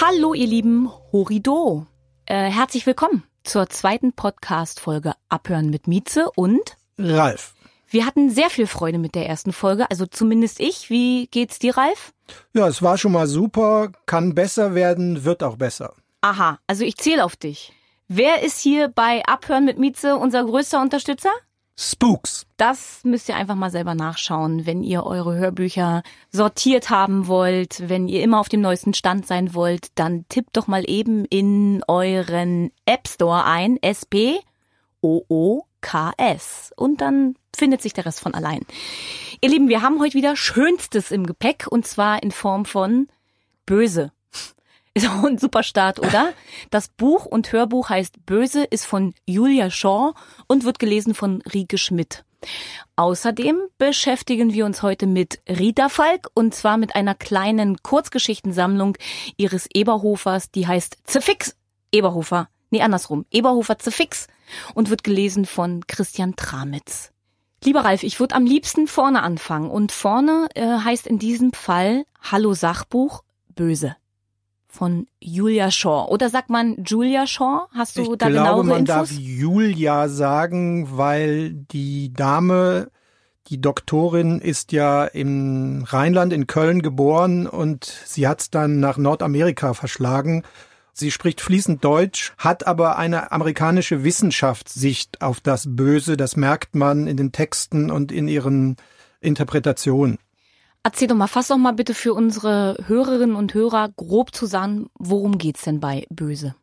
[0.00, 1.86] Hallo, ihr lieben Horido.
[2.26, 7.54] Äh, herzlich willkommen zur zweiten Podcast-Folge Abhören mit Mieze und Ralf.
[7.86, 10.90] Wir hatten sehr viel Freude mit der ersten Folge, also zumindest ich.
[10.90, 12.12] Wie geht's dir, Ralf?
[12.54, 15.94] Ja, es war schon mal super, kann besser werden, wird auch besser.
[16.22, 17.72] Aha, also ich zähle auf dich.
[18.08, 21.30] Wer ist hier bei Abhören mit Mieze unser größter Unterstützer?
[21.76, 22.46] Spooks.
[22.56, 28.06] Das müsst ihr einfach mal selber nachschauen, wenn ihr eure Hörbücher sortiert haben wollt, wenn
[28.06, 32.70] ihr immer auf dem neuesten Stand sein wollt, dann tippt doch mal eben in euren
[32.86, 34.38] App Store ein, SP
[35.00, 38.60] O O K S und dann findet sich der Rest von allein.
[39.40, 43.08] Ihr Lieben, wir haben heute wieder Schönstes im Gepäck und zwar in Form von
[43.66, 44.12] Böse.
[44.96, 46.32] Ist auch ein super Start, oder?
[46.70, 50.12] Das Buch und Hörbuch heißt Böse, ist von Julia Shaw
[50.46, 52.24] und wird gelesen von Rike Schmidt.
[52.94, 58.96] Außerdem beschäftigen wir uns heute mit Rita Falk und zwar mit einer kleinen Kurzgeschichtensammlung
[59.36, 61.56] ihres Eberhofers, die heißt Zefix
[61.90, 62.48] Eberhofer.
[62.70, 63.26] Nee, andersrum.
[63.32, 64.28] Eberhofer Zefix
[64.74, 67.10] und wird gelesen von Christian Tramitz.
[67.64, 72.04] Lieber Ralf, ich würde am liebsten vorne anfangen und vorne äh, heißt in diesem Fall
[72.20, 73.24] Hallo Sachbuch
[73.56, 73.96] Böse
[74.74, 76.08] von Julia Shaw.
[76.10, 77.68] Oder sagt man Julia Shaw?
[77.72, 78.94] Hast du ich da glaube, genauere man Infos?
[78.94, 82.90] darf Julia sagen, weil die Dame,
[83.46, 88.98] die Doktorin, ist ja im Rheinland in Köln geboren und sie hat es dann nach
[88.98, 90.42] Nordamerika verschlagen.
[90.92, 96.16] Sie spricht fließend Deutsch, hat aber eine amerikanische Wissenschaftssicht auf das Böse.
[96.16, 98.76] Das merkt man in den Texten und in ihren
[99.20, 100.18] Interpretationen.
[100.86, 105.38] Erzähl doch mal, fass doch mal bitte für unsere Hörerinnen und Hörer grob zusammen, worum
[105.38, 106.54] geht's denn bei Böse?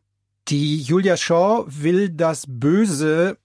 [0.46, 3.36] Die Julia Shaw will das Böse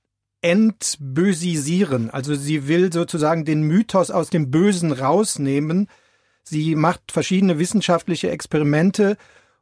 [0.42, 2.12] entbösisieren.
[2.12, 5.88] Also sie will sozusagen den Mythos aus dem Bösen rausnehmen.
[6.44, 9.18] Sie macht verschiedene wissenschaftliche Experimente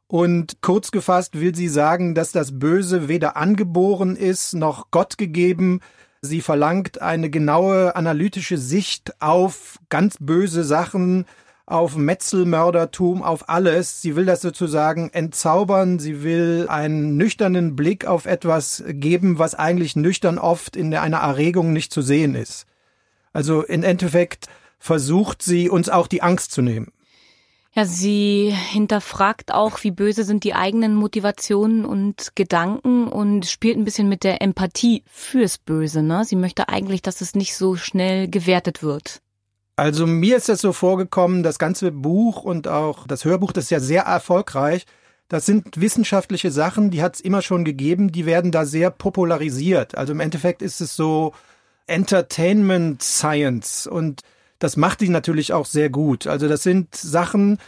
[0.06, 5.80] und kurz gefasst will sie sagen, dass das Böse weder angeboren ist noch Gott gegeben.
[6.22, 11.26] Sie verlangt eine genaue analytische Sicht auf ganz böse Sachen,
[11.66, 14.00] auf Metzelmördertum, auf alles.
[14.00, 15.98] Sie will das sozusagen entzaubern.
[15.98, 21.72] Sie will einen nüchternen Blick auf etwas geben, was eigentlich nüchtern oft in einer Erregung
[21.72, 22.66] nicht zu sehen ist.
[23.32, 24.48] Also im Endeffekt
[24.78, 26.92] versucht sie uns auch die Angst zu nehmen.
[27.76, 33.84] Ja, sie hinterfragt auch, wie böse sind die eigenen Motivationen und Gedanken und spielt ein
[33.84, 36.02] bisschen mit der Empathie fürs Böse.
[36.02, 36.24] Ne?
[36.24, 39.20] Sie möchte eigentlich, dass es nicht so schnell gewertet wird.
[39.76, 43.70] Also mir ist das so vorgekommen, das ganze Buch und auch das Hörbuch, das ist
[43.70, 44.86] ja sehr erfolgreich.
[45.28, 49.98] Das sind wissenschaftliche Sachen, die hat es immer schon gegeben, die werden da sehr popularisiert.
[49.98, 51.34] Also im Endeffekt ist es so
[51.86, 54.22] Entertainment Science und
[54.58, 56.26] das macht die natürlich auch sehr gut.
[56.26, 57.58] Also das sind Sachen,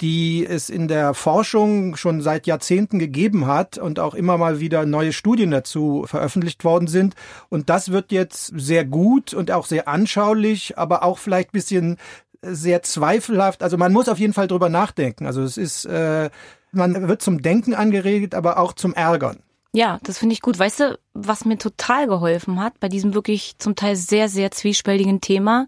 [0.00, 4.84] die es in der Forschung schon seit Jahrzehnten gegeben hat und auch immer mal wieder
[4.84, 7.14] neue Studien dazu veröffentlicht worden sind.
[7.48, 11.96] Und das wird jetzt sehr gut und auch sehr anschaulich, aber auch vielleicht bisschen
[12.42, 13.62] sehr zweifelhaft.
[13.62, 15.26] Also man muss auf jeden Fall drüber nachdenken.
[15.26, 16.28] Also es ist, äh,
[16.72, 19.38] man wird zum Denken angeregt, aber auch zum Ärgern.
[19.72, 20.58] Ja, das finde ich gut.
[20.58, 25.20] Weißt du, was mir total geholfen hat bei diesem wirklich zum Teil sehr, sehr zwiespältigen
[25.20, 25.66] Thema?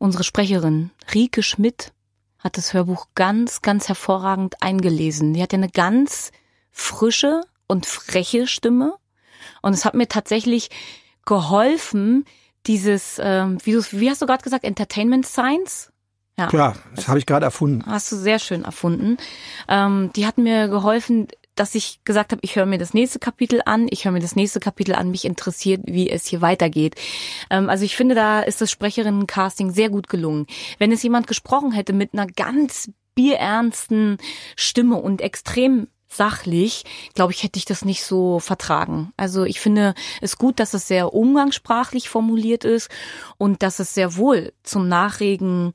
[0.00, 1.92] Unsere Sprecherin Rike Schmidt
[2.38, 5.34] hat das Hörbuch ganz, ganz hervorragend eingelesen.
[5.34, 6.32] Die hat ja eine ganz
[6.70, 8.94] frische und freche Stimme.
[9.60, 10.70] Und es hat mir tatsächlich
[11.26, 12.24] geholfen,
[12.66, 15.92] dieses, ähm, wie, du, wie hast du gerade gesagt, Entertainment Science?
[16.38, 17.84] Ja, Klar, das habe ich gerade erfunden.
[17.84, 19.18] Hast du sehr schön erfunden.
[19.68, 21.28] Ähm, die hat mir geholfen,
[21.60, 24.34] dass ich gesagt habe, ich höre mir das nächste Kapitel an, ich höre mir das
[24.34, 26.94] nächste Kapitel an, mich interessiert, wie es hier weitergeht.
[27.50, 30.46] Ähm, also ich finde, da ist das Sprecherinnen-Casting sehr gut gelungen.
[30.78, 34.16] Wenn es jemand gesprochen hätte mit einer ganz bierernsten
[34.56, 39.12] Stimme und extrem sachlich, glaube ich, hätte ich das nicht so vertragen.
[39.18, 42.90] Also ich finde es gut, dass es sehr umgangssprachlich formuliert ist
[43.36, 45.74] und dass es sehr wohl zum Nachregen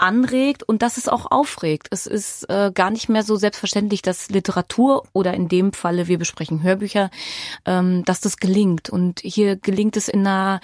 [0.00, 1.88] anregt und dass es auch aufregt.
[1.90, 6.18] Es ist äh, gar nicht mehr so selbstverständlich, dass Literatur oder in dem Falle, wir
[6.18, 7.10] besprechen Hörbücher,
[7.66, 8.90] ähm, dass das gelingt.
[8.90, 10.60] Und hier gelingt es in einer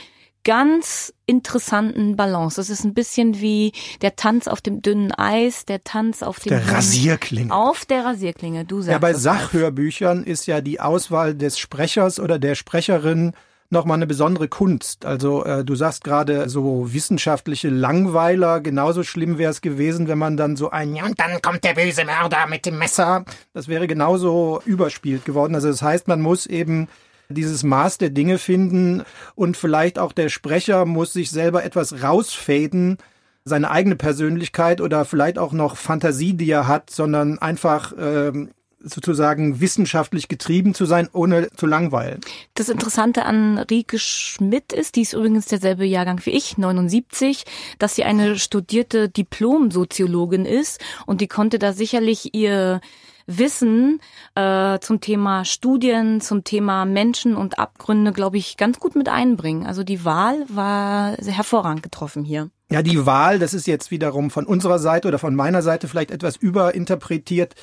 [0.46, 2.56] ganz interessanten Balance.
[2.56, 6.50] Das ist ein bisschen wie der Tanz auf dem dünnen Eis, der Tanz auf dem
[6.50, 7.52] der Rasierklinge.
[7.52, 8.92] Auf der Rasierklinge, du sagst.
[8.92, 13.32] Ja, bei Sachhörbüchern ist ja die Auswahl des Sprechers oder der Sprecherin
[13.70, 15.04] nochmal eine besondere Kunst.
[15.04, 20.36] Also äh, du sagst gerade so wissenschaftliche Langweiler, genauso schlimm wäre es gewesen, wenn man
[20.36, 23.24] dann so ein, ja, und dann kommt der böse Mörder mit dem Messer.
[23.52, 25.54] Das wäre genauso überspielt geworden.
[25.54, 26.88] Also das heißt, man muss eben
[27.28, 29.02] dieses Maß der Dinge finden
[29.34, 32.98] und vielleicht auch der Sprecher muss sich selber etwas rausfäden,
[33.44, 38.50] seine eigene Persönlichkeit oder vielleicht auch noch Fantasie, die er hat, sondern einfach ähm,
[38.88, 42.20] sozusagen wissenschaftlich getrieben zu sein, ohne zu langweilen.
[42.54, 47.44] Das Interessante an Rike Schmidt ist, die ist übrigens derselbe Jahrgang wie ich, 79,
[47.78, 52.80] dass sie eine studierte Diplom-Soziologin ist und die konnte da sicherlich ihr
[53.26, 54.00] Wissen
[54.36, 59.66] äh, zum Thema Studien, zum Thema Menschen und Abgründe, glaube ich, ganz gut mit einbringen.
[59.66, 62.50] Also die Wahl war hervorragend getroffen hier.
[62.70, 66.10] Ja, die Wahl, das ist jetzt wiederum von unserer Seite oder von meiner Seite vielleicht
[66.10, 67.54] etwas überinterpretiert,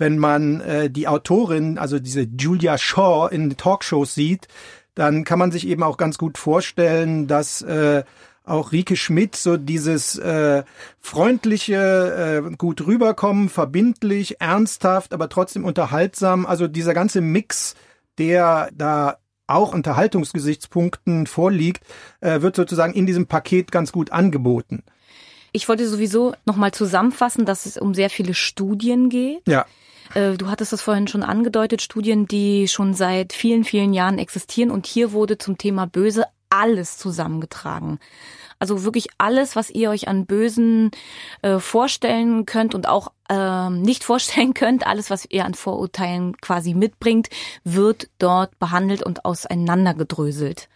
[0.00, 4.48] wenn man äh, die Autorin, also diese Julia Shaw in Talkshows sieht,
[4.94, 8.02] dann kann man sich eben auch ganz gut vorstellen, dass äh,
[8.44, 10.64] auch Rike Schmidt so dieses äh,
[10.98, 16.46] freundliche, äh, gut rüberkommen, verbindlich, ernsthaft, aber trotzdem unterhaltsam.
[16.46, 17.74] Also dieser ganze Mix,
[18.18, 21.84] der da auch Unterhaltungsgesichtspunkten vorliegt,
[22.20, 24.82] äh, wird sozusagen in diesem Paket ganz gut angeboten.
[25.52, 29.46] Ich wollte sowieso nochmal zusammenfassen, dass es um sehr viele Studien geht.
[29.46, 29.66] Ja.
[30.14, 34.70] Äh, du hattest das vorhin schon angedeutet, Studien, die schon seit vielen, vielen Jahren existieren.
[34.70, 37.98] Und hier wurde zum Thema Böse alles zusammengetragen.
[38.58, 40.90] Also wirklich alles, was ihr euch an Bösen
[41.40, 46.74] äh, vorstellen könnt und auch äh, nicht vorstellen könnt, alles, was ihr an Vorurteilen quasi
[46.74, 47.28] mitbringt,
[47.64, 50.68] wird dort behandelt und auseinandergedröselt.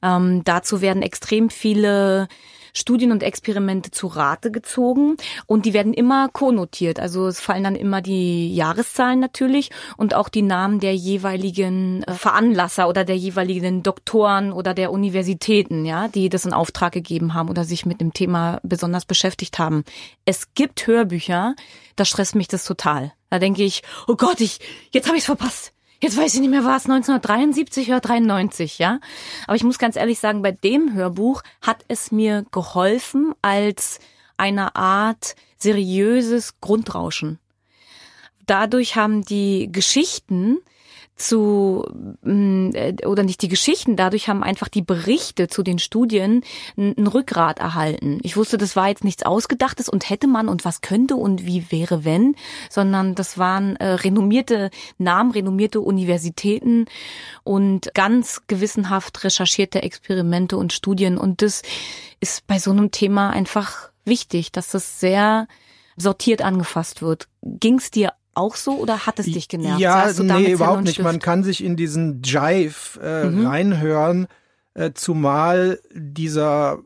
[0.00, 2.28] Ähm, dazu werden extrem viele
[2.76, 7.00] Studien und Experimente zu Rate gezogen und die werden immer konnotiert.
[7.00, 12.12] Also es fallen dann immer die Jahreszahlen natürlich und auch die Namen der jeweiligen äh,
[12.12, 17.48] Veranlasser oder der jeweiligen Doktoren oder der Universitäten, ja, die das in Auftrag gegeben haben
[17.48, 19.84] oder sich mit dem Thema besonders beschäftigt haben.
[20.24, 21.54] Es gibt Hörbücher,
[21.96, 23.12] da stresst mich das total.
[23.30, 24.60] Da denke ich, oh Gott, ich
[24.92, 25.72] jetzt habe ich es verpasst.
[26.00, 29.00] Jetzt weiß ich nicht mehr, war es 1973 oder 93, ja?
[29.46, 33.98] Aber ich muss ganz ehrlich sagen, bei dem Hörbuch hat es mir geholfen als
[34.36, 37.38] eine Art seriöses Grundrauschen.
[38.44, 40.58] Dadurch haben die Geschichten
[41.16, 41.84] zu
[42.22, 46.42] mm, äh, oder nicht die Geschichten, dadurch haben einfach die Berichte zu den Studien
[46.76, 48.20] ein Rückgrat erhalten.
[48.22, 51.70] Ich wusste, das war jetzt nichts Ausgedachtes und hätte man und was könnte und wie
[51.72, 52.36] wäre wenn,
[52.68, 56.84] sondern das waren äh, renommierte Namen, renommierte Universitäten
[57.44, 61.62] und ganz gewissenhaft recherchierte Experimente und Studien und das
[62.20, 65.48] ist bei so einem Thema einfach wichtig, dass das sehr
[65.96, 67.28] sortiert angefasst wird.
[67.42, 69.80] Ging es dir auch so oder hat es dich genervt?
[69.80, 71.02] Ja, nee, überhaupt nicht.
[71.02, 73.46] Man kann sich in diesen Jive äh, mhm.
[73.46, 74.26] reinhören,
[74.74, 76.78] äh, zumal dieser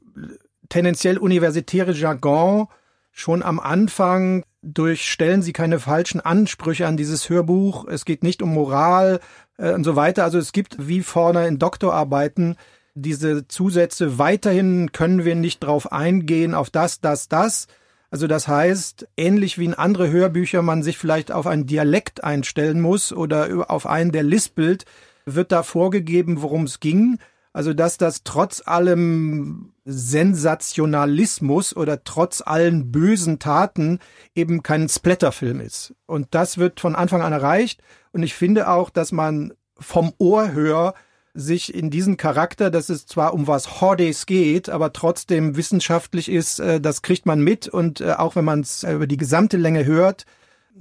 [0.69, 2.69] tendenziell universitäre Jargon
[3.13, 7.87] schon am Anfang durch stellen Sie keine falschen Ansprüche an dieses Hörbuch.
[7.89, 9.21] Es geht nicht um Moral
[9.57, 10.25] äh, und so weiter.
[10.25, 12.57] Also es gibt wie vorne in Doktorarbeiten
[12.95, 14.19] diese Zusätze.
[14.19, 17.67] Weiterhin können wir nicht drauf eingehen auf das, das, das.
[18.11, 22.81] Also das heißt, ähnlich wie in andere Hörbücher man sich vielleicht auf einen Dialekt einstellen
[22.81, 24.85] muss oder auf einen, der lispelt,
[25.27, 27.19] wird da vorgegeben, worum es ging.
[27.53, 33.99] Also dass das trotz allem Sensationalismus oder trotz allen bösen Taten
[34.35, 35.95] eben kein Splatterfilm ist.
[36.07, 37.83] Und das wird von Anfang an erreicht.
[38.13, 40.95] Und ich finde auch, dass man vom Ohrhör
[41.35, 46.59] sich in diesen Charakter, dass es zwar um was Hordes geht, aber trotzdem wissenschaftlich ist,
[46.59, 49.85] äh, das kriegt man mit und äh, auch wenn man es über die gesamte Länge
[49.85, 50.27] hört,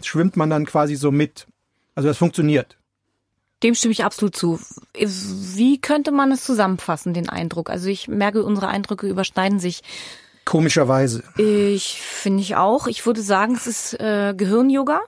[0.01, 1.47] schwimmt man dann quasi so mit.
[1.95, 2.77] Also das funktioniert.
[3.61, 4.59] Dem stimme ich absolut zu.
[4.93, 7.69] Wie könnte man es zusammenfassen, den Eindruck?
[7.69, 9.81] Also ich merke, unsere Eindrücke überschneiden sich.
[10.45, 11.23] Komischerweise.
[11.37, 12.87] Ich finde ich auch.
[12.87, 15.01] Ich würde sagen, es ist äh, Gehirn-Yoga.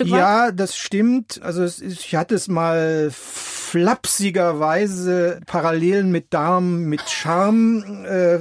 [0.00, 1.40] Ja, das stimmt.
[1.42, 3.10] Also es, ich hatte es mal
[3.74, 8.38] flapsigerweise Parallelen mit Darm mit Charme, äh,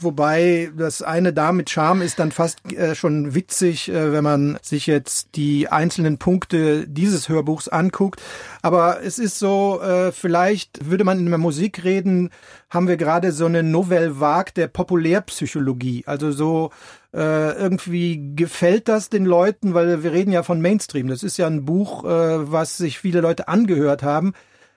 [0.00, 4.58] wobei das eine Darm mit Charme ist dann fast äh, schon witzig, äh, wenn man
[4.62, 8.22] sich jetzt die einzelnen Punkte dieses Hörbuchs anguckt.
[8.62, 12.30] Aber es ist so, äh, vielleicht würde man in der Musik reden,
[12.70, 16.04] haben wir gerade so eine Nouvelle Vague der Populärpsychologie.
[16.06, 16.70] Also so
[17.16, 21.08] äh, irgendwie gefällt das den Leuten, weil wir reden ja von Mainstream.
[21.08, 24.34] Das ist ja ein Buch, äh, was sich viele Leute angehört haben.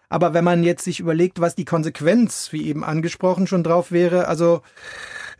[0.07, 4.27] Aber wenn man jetzt sich überlegt, was die Konsequenz, wie eben angesprochen, schon drauf wäre,
[4.27, 4.61] also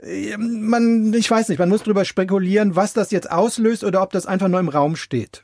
[0.03, 4.11] äh, man, ich weiß nicht, man muss drüber spekulieren, was das jetzt auslöst oder ob
[4.11, 5.43] das einfach nur im Raum steht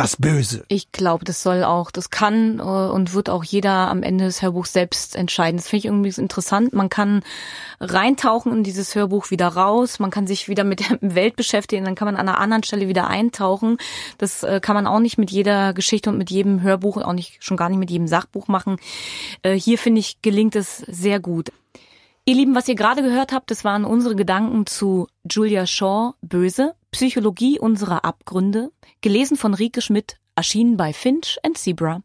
[0.00, 0.64] das Böse.
[0.68, 4.40] Ich glaube, das soll auch, das kann äh, und wird auch jeder am Ende des
[4.40, 5.58] Hörbuchs selbst entscheiden.
[5.58, 6.72] Das finde ich irgendwie interessant.
[6.72, 7.22] Man kann
[7.80, 11.96] reintauchen in dieses Hörbuch wieder raus, man kann sich wieder mit der Welt beschäftigen, dann
[11.96, 13.76] kann man an einer anderen Stelle wieder eintauchen.
[14.16, 17.44] Das äh, kann man auch nicht mit jeder Geschichte und mit jedem Hörbuch, auch nicht
[17.44, 18.78] schon gar nicht mit jedem Sachbuch machen.
[19.42, 21.50] Äh, hier finde ich gelingt es sehr gut.
[22.30, 26.76] Ihr Lieben, was ihr gerade gehört habt, das waren unsere Gedanken zu Julia Shaw, Böse,
[26.92, 28.70] Psychologie unserer Abgründe,
[29.00, 32.04] gelesen von Rike Schmidt, erschienen bei Finch and Zebra.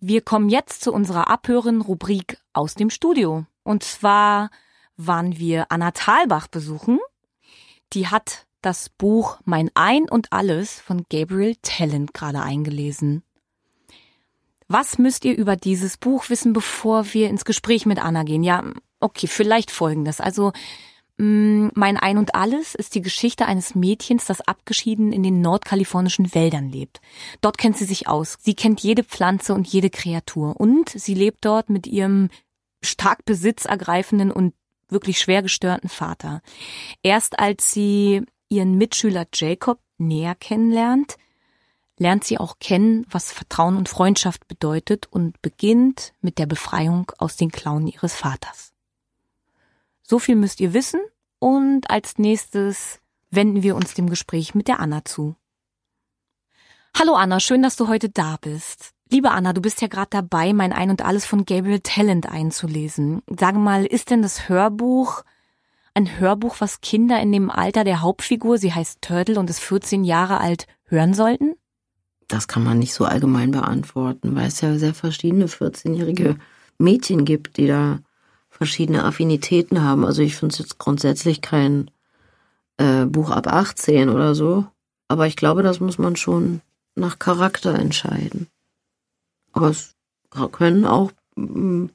[0.00, 3.44] Wir kommen jetzt zu unserer Abhören-Rubrik aus dem Studio.
[3.62, 4.48] Und zwar
[4.96, 6.98] waren wir Anna Thalbach besuchen.
[7.92, 13.22] Die hat das Buch Mein Ein und Alles von Gabriel Talent gerade eingelesen.
[14.68, 18.42] Was müsst ihr über dieses Buch wissen, bevor wir ins Gespräch mit Anna gehen?
[18.42, 18.64] Ja,
[19.00, 20.20] okay, vielleicht folgendes.
[20.20, 20.52] Also,
[21.16, 26.34] Mm, mein Ein und Alles ist die Geschichte eines Mädchens, das abgeschieden in den nordkalifornischen
[26.34, 27.00] Wäldern lebt.
[27.40, 28.36] Dort kennt sie sich aus.
[28.40, 30.56] Sie kennt jede Pflanze und jede Kreatur.
[30.58, 32.30] Und sie lebt dort mit ihrem
[32.82, 34.54] stark besitzergreifenden und
[34.88, 36.42] wirklich schwer gestörten Vater.
[37.02, 41.16] Erst als sie ihren Mitschüler Jacob näher kennenlernt,
[41.98, 47.36] lernt sie auch kennen, was Vertrauen und Freundschaft bedeutet und beginnt mit der Befreiung aus
[47.36, 48.72] den Klauen ihres Vaters.
[50.02, 51.00] So viel müsst ihr wissen
[51.38, 55.36] und als nächstes wenden wir uns dem Gespräch mit der Anna zu.
[56.98, 58.92] Hallo Anna, schön, dass du heute da bist.
[59.10, 63.22] Liebe Anna, du bist ja gerade dabei, mein Ein und Alles von Gabriel Talent einzulesen.
[63.28, 65.22] Sag mal, ist denn das Hörbuch
[65.94, 70.02] ein Hörbuch, was Kinder in dem Alter der Hauptfigur, sie heißt Turtle und ist 14
[70.02, 71.54] Jahre alt, hören sollten?
[72.28, 76.36] Das kann man nicht so allgemein beantworten, weil es ja sehr verschiedene 14-jährige
[76.78, 77.98] Mädchen gibt, die da
[78.50, 80.04] verschiedene Affinitäten haben.
[80.04, 81.90] Also ich finde es jetzt grundsätzlich kein
[82.76, 84.66] äh, Buch ab 18 oder so.
[85.08, 86.60] Aber ich glaube, das muss man schon
[86.94, 88.48] nach Charakter entscheiden.
[89.52, 89.94] Aber es
[90.52, 91.86] können auch mm,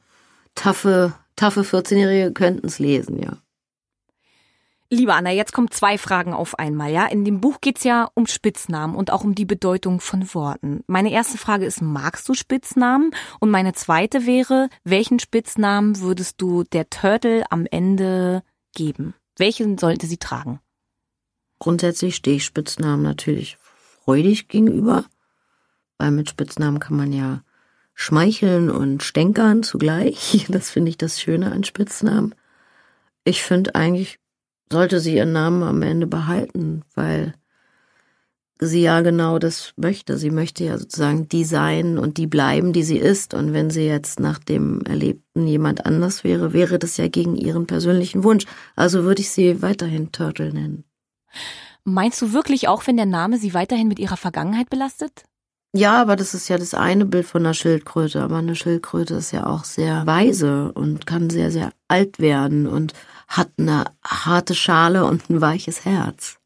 [0.56, 3.38] taffe, taffe 14-Jährige könnten es lesen, ja.
[4.92, 7.06] Liebe Anna, jetzt kommen zwei Fragen auf einmal, ja?
[7.06, 10.84] In dem Buch geht's ja um Spitznamen und auch um die Bedeutung von Worten.
[10.88, 13.12] Meine erste Frage ist, magst du Spitznamen?
[13.40, 18.42] Und meine zweite wäre, welchen Spitznamen würdest du der Turtle am Ende
[18.74, 19.14] geben?
[19.38, 20.60] Welchen sollte sie tragen?
[21.60, 25.06] Grundsätzlich stehe ich Spitznamen natürlich freudig gegenüber,
[26.00, 27.44] weil mit Spitznamen kann man ja
[27.94, 30.48] schmeicheln und stänkern zugleich.
[30.50, 32.34] Das finde ich das Schöne an Spitznamen.
[33.24, 34.19] Ich finde eigentlich
[34.72, 37.34] sollte sie ihren Namen am Ende behalten, weil
[38.60, 40.18] sie ja genau das möchte.
[40.18, 43.34] Sie möchte ja sozusagen die sein und die bleiben, die sie ist.
[43.34, 47.68] Und wenn sie jetzt nach dem Erlebten jemand anders wäre, wäre das ja gegen ihren
[47.68, 48.46] persönlichen Wunsch.
[48.76, 50.84] Also würde ich sie weiterhin Turtle nennen.
[51.86, 55.24] Meinst du wirklich auch, wenn der Name sie weiterhin mit ihrer Vergangenheit belastet?
[55.72, 58.22] Ja, aber das ist ja das eine Bild von einer Schildkröte.
[58.22, 62.94] Aber eine Schildkröte ist ja auch sehr weise und kann sehr, sehr alt werden und
[63.30, 66.40] hat eine harte Schale und ein weiches Herz.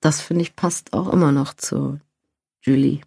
[0.00, 1.98] Das finde ich passt auch immer noch zu
[2.60, 3.00] Julie.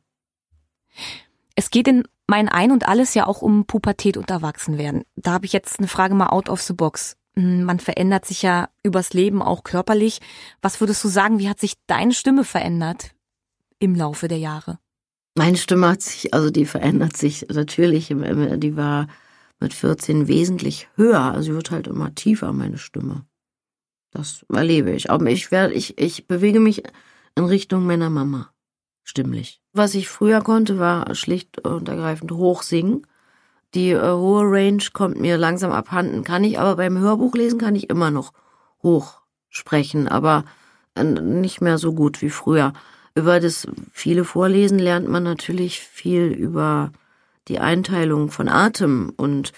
[1.55, 5.03] Es geht in mein Ein und Alles ja auch um Pubertät und Erwachsenwerden.
[5.15, 7.15] Da habe ich jetzt eine Frage mal out of the box.
[7.35, 10.19] Hm, man verändert sich ja übers Leben auch körperlich.
[10.61, 13.11] Was würdest du sagen, wie hat sich deine Stimme verändert
[13.77, 14.79] im Laufe der Jahre?
[15.35, 18.07] Meine Stimme hat sich, also die verändert sich natürlich.
[18.07, 19.07] Die war
[19.59, 21.21] mit 14 wesentlich höher.
[21.21, 23.25] Also wird halt immer tiefer, meine Stimme.
[24.11, 25.09] Das erlebe ich.
[25.09, 26.83] Aber ich werde, ich, ich bewege mich
[27.35, 28.51] in Richtung meiner Mama.
[29.03, 29.61] Stimmlich.
[29.73, 33.07] Was ich früher konnte, war schlicht und ergreifend hochsingen.
[33.73, 36.23] Die äh, hohe Range kommt mir langsam abhanden.
[36.23, 38.33] Kann ich aber beim Hörbuch lesen, kann ich immer noch
[38.83, 40.45] hoch sprechen, aber
[40.95, 42.73] äh, nicht mehr so gut wie früher.
[43.15, 46.91] Über das viele Vorlesen lernt man natürlich viel über
[47.47, 49.53] die Einteilung von Atem und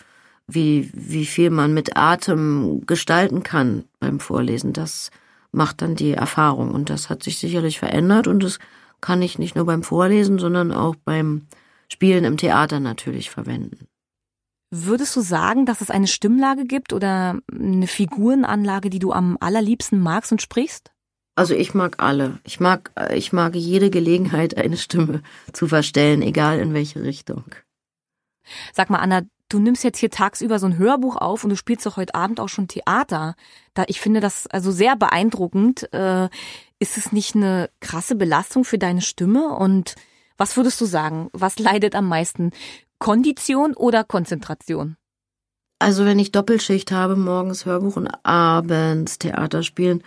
[0.47, 4.73] wie, wie viel man mit Atem gestalten kann beim Vorlesen.
[4.73, 5.11] Das
[5.51, 8.59] macht dann die Erfahrung und das hat sich sicherlich verändert und das
[9.01, 11.47] kann ich nicht nur beim Vorlesen, sondern auch beim
[11.91, 13.87] Spielen im Theater natürlich verwenden.
[14.71, 19.99] Würdest du sagen, dass es eine Stimmlage gibt oder eine Figurenanlage, die du am allerliebsten
[19.99, 20.91] magst und sprichst?
[21.35, 22.39] Also ich mag alle.
[22.43, 27.45] Ich mag, ich mag jede Gelegenheit, eine Stimme zu verstellen, egal in welche Richtung.
[28.73, 31.85] Sag mal, Anna, du nimmst jetzt hier tagsüber so ein Hörbuch auf und du spielst
[31.85, 33.35] doch heute Abend auch schon Theater.
[33.73, 35.91] Da, ich finde das also sehr beeindruckend.
[35.91, 36.29] Äh,
[36.79, 39.55] ist es nicht eine krasse Belastung für deine Stimme?
[39.55, 39.95] Und
[40.37, 41.29] was würdest du sagen?
[41.33, 42.51] Was leidet am meisten?
[42.99, 44.95] Kondition oder Konzentration?
[45.79, 50.03] Also wenn ich Doppelschicht habe, morgens Hörbuch und abends Theater spielen,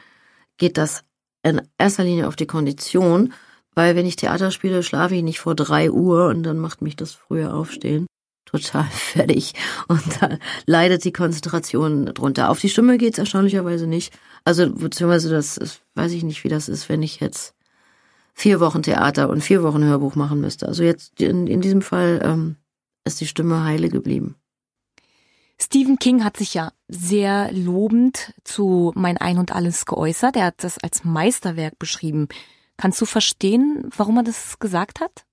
[0.59, 1.03] geht das
[1.43, 3.33] in erster Linie auf die Kondition,
[3.75, 6.95] weil wenn ich Theater spiele, schlafe ich nicht vor drei Uhr und dann macht mich
[6.95, 8.07] das frühe Aufstehen
[8.53, 9.55] total fertig
[9.89, 12.51] und da leidet die Konzentration drunter.
[12.51, 14.13] Auf die Stimme geht's erstaunlicherweise nicht.
[14.45, 17.55] Also beziehungsweise das ist, weiß ich nicht, wie das ist, wenn ich jetzt
[18.35, 20.69] vier Wochen Theater und vier Wochen Hörbuch machen müsste.
[20.69, 22.57] Also jetzt in, in diesem Fall ähm,
[23.05, 24.37] ist die Stimme heile geblieben.
[25.61, 30.37] Stephen King hat sich ja sehr lobend zu Mein Ein und Alles geäußert.
[30.37, 32.29] Er hat das als Meisterwerk beschrieben.
[32.77, 35.25] Kannst du verstehen, warum er das gesagt hat?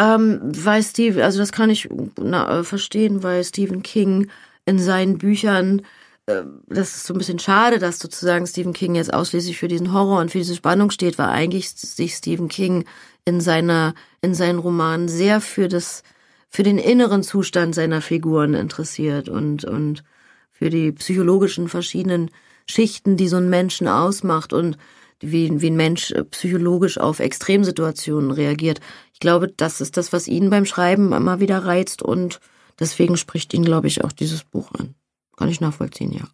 [0.00, 4.30] Ähm, weil Steve, also das kann ich na, äh, verstehen, weil Stephen King
[4.64, 5.82] in seinen Büchern,
[6.24, 9.92] äh, das ist so ein bisschen schade, dass sozusagen Stephen King jetzt ausschließlich für diesen
[9.92, 12.86] Horror und für diese Spannung steht, weil eigentlich sich Stephen King
[13.26, 16.02] in seiner, in seinen Romanen sehr für das,
[16.48, 20.02] für den inneren Zustand seiner Figuren interessiert und, und
[20.50, 22.30] für die psychologischen verschiedenen
[22.64, 24.78] Schichten, die so ein Menschen ausmacht und
[25.20, 28.80] wie, wie ein Mensch psychologisch auf Extremsituationen reagiert.
[29.20, 32.40] Ich glaube, das ist das, was ihn beim Schreiben immer wieder reizt und
[32.78, 34.94] deswegen spricht ihn, glaube ich, auch dieses Buch an.
[35.36, 36.26] Kann ich nachvollziehen, ja.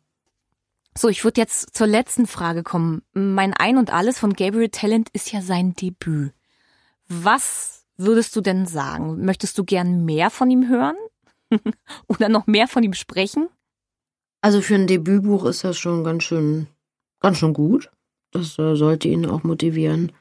[0.96, 3.02] So, ich würde jetzt zur letzten Frage kommen.
[3.12, 6.32] Mein Ein und Alles von Gabriel Talent ist ja sein Debüt.
[7.08, 9.24] Was würdest du denn sagen?
[9.24, 10.94] Möchtest du gern mehr von ihm hören?
[12.06, 13.48] Oder noch mehr von ihm sprechen?
[14.42, 16.68] Also für ein Debütbuch ist das schon ganz schön,
[17.18, 17.90] ganz schön gut.
[18.30, 20.12] Das äh, sollte ihn auch motivieren,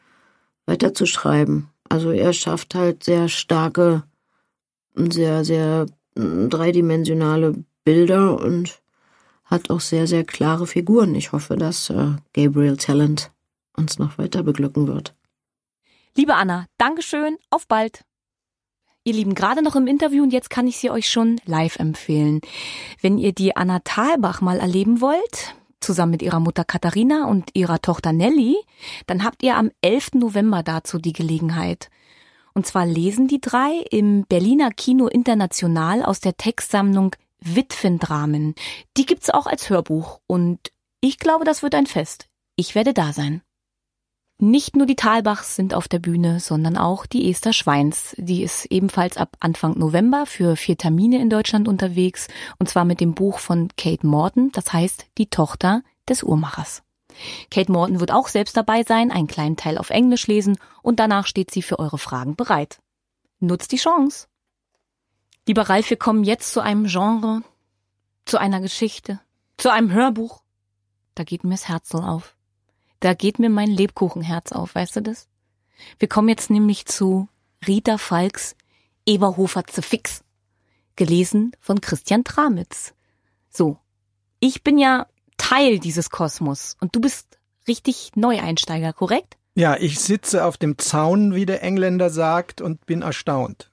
[0.66, 1.70] weiterzuschreiben.
[1.90, 4.04] Also er schafft halt sehr starke
[4.96, 8.82] sehr, sehr mm, dreidimensionale Bilder und
[9.44, 11.14] hat auch sehr, sehr klare Figuren.
[11.16, 13.32] Ich hoffe, dass äh, Gabriel Talent
[13.78, 15.14] uns noch weiter beglücken wird.
[16.16, 18.04] Liebe Anna, Dankeschön, auf bald.
[19.04, 22.42] Ihr Lieben, gerade noch im Interview und jetzt kann ich sie euch schon live empfehlen.
[23.02, 27.82] Wenn ihr die Anna Thalbach mal erleben wollt, zusammen mit ihrer Mutter Katharina und ihrer
[27.82, 28.58] Tochter Nelly,
[29.08, 30.16] dann habt ihr am 11.
[30.16, 31.90] November dazu die Gelegenheit.
[32.54, 38.56] Und zwar lesen die drei im Berliner Kino International aus der Textsammlung Witwendramen.
[38.98, 42.28] Die gibt's auch als Hörbuch und ich glaube, das wird ein Fest.
[42.56, 43.42] Ich werde da sein.
[44.38, 48.14] Nicht nur die Talbachs sind auf der Bühne, sondern auch die Esther Schweins.
[48.18, 52.28] Die ist ebenfalls ab Anfang November für vier Termine in Deutschland unterwegs
[52.60, 56.84] und zwar mit dem Buch von Kate Morton, das heißt Die Tochter des Uhrmachers.
[57.50, 61.28] Kate Morton wird auch selbst dabei sein, einen kleinen Teil auf Englisch lesen und danach
[61.28, 62.80] steht sie für eure Fragen bereit.
[63.40, 64.28] Nutzt die Chance.
[65.48, 67.42] Lieber Ralf, wir kommen jetzt zu einem Genre,
[68.26, 69.22] zu einer Geschichte,
[69.56, 70.42] zu einem Hörbuch.
[71.14, 72.36] Da geht mir das Herz auf.
[73.06, 75.28] Da geht mir mein Lebkuchenherz auf, weißt du das?
[76.00, 77.30] Wir kommen jetzt nämlich zu
[77.68, 78.56] Rita Falks
[79.06, 80.24] Eberhofer zu Fix.
[80.96, 82.96] Gelesen von Christian Tramitz.
[83.48, 83.78] So.
[84.40, 85.06] Ich bin ja
[85.38, 87.38] Teil dieses Kosmos und du bist
[87.68, 89.38] richtig Neueinsteiger, korrekt?
[89.54, 93.72] Ja, ich sitze auf dem Zaun, wie der Engländer sagt, und bin erstaunt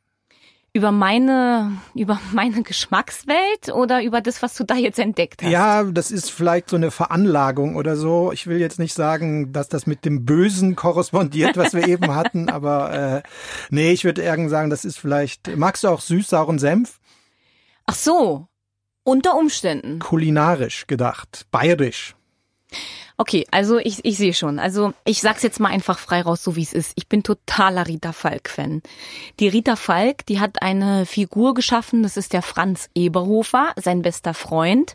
[0.74, 5.50] über meine, über meine Geschmackswelt oder über das, was du da jetzt entdeckt hast?
[5.50, 8.32] Ja, das ist vielleicht so eine Veranlagung oder so.
[8.32, 12.48] Ich will jetzt nicht sagen, dass das mit dem Bösen korrespondiert, was wir eben hatten,
[12.48, 13.22] aber äh,
[13.70, 15.56] nee, ich würde eher sagen, das ist vielleicht.
[15.56, 16.98] Magst du auch süß, sauren Senf?
[17.86, 18.46] Ach so,
[19.04, 19.98] unter Umständen.
[19.98, 22.14] Kulinarisch gedacht, bayerisch.
[23.16, 24.58] Okay, also ich, ich sehe schon.
[24.58, 26.92] Also ich sag's jetzt mal einfach frei raus, so wie es ist.
[26.96, 28.82] Ich bin totaler Rita Falk-Fan.
[29.38, 34.34] Die Rita Falk, die hat eine Figur geschaffen, das ist der Franz Eberhofer, sein bester
[34.34, 34.94] Freund,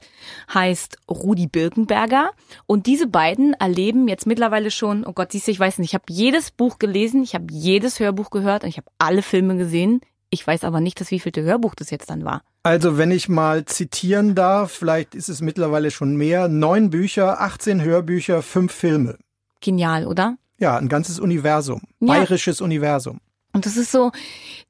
[0.53, 2.31] heißt Rudi Birkenberger.
[2.65, 5.95] Und diese beiden erleben jetzt mittlerweile schon, oh Gott, siehst du, ich weiß nicht, ich
[5.95, 10.01] habe jedes Buch gelesen, ich habe jedes Hörbuch gehört und ich habe alle Filme gesehen.
[10.29, 12.43] Ich weiß aber nicht, das wievielte Hörbuch das jetzt dann war.
[12.63, 17.81] Also wenn ich mal zitieren darf, vielleicht ist es mittlerweile schon mehr, neun Bücher, 18
[17.81, 19.17] Hörbücher, fünf Filme.
[19.61, 20.37] Genial, oder?
[20.59, 22.07] Ja, ein ganzes Universum, ja.
[22.07, 23.21] bayerisches Universum.
[23.53, 24.11] Und das ist so,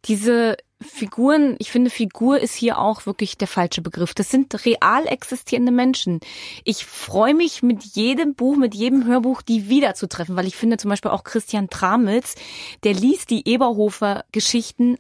[0.06, 4.14] diese Figuren, ich finde, Figur ist hier auch wirklich der falsche Begriff.
[4.14, 6.20] Das sind real existierende Menschen.
[6.64, 10.90] Ich freue mich mit jedem Buch, mit jedem Hörbuch, die wiederzutreffen, weil ich finde zum
[10.90, 12.36] Beispiel auch Christian Tramitz,
[12.84, 14.98] der liest die Eberhofer Geschichten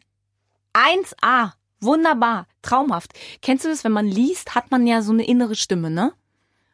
[0.77, 1.53] 1a.
[1.79, 3.13] Wunderbar, traumhaft.
[3.41, 6.11] Kennst du das, wenn man liest, hat man ja so eine innere Stimme, ne?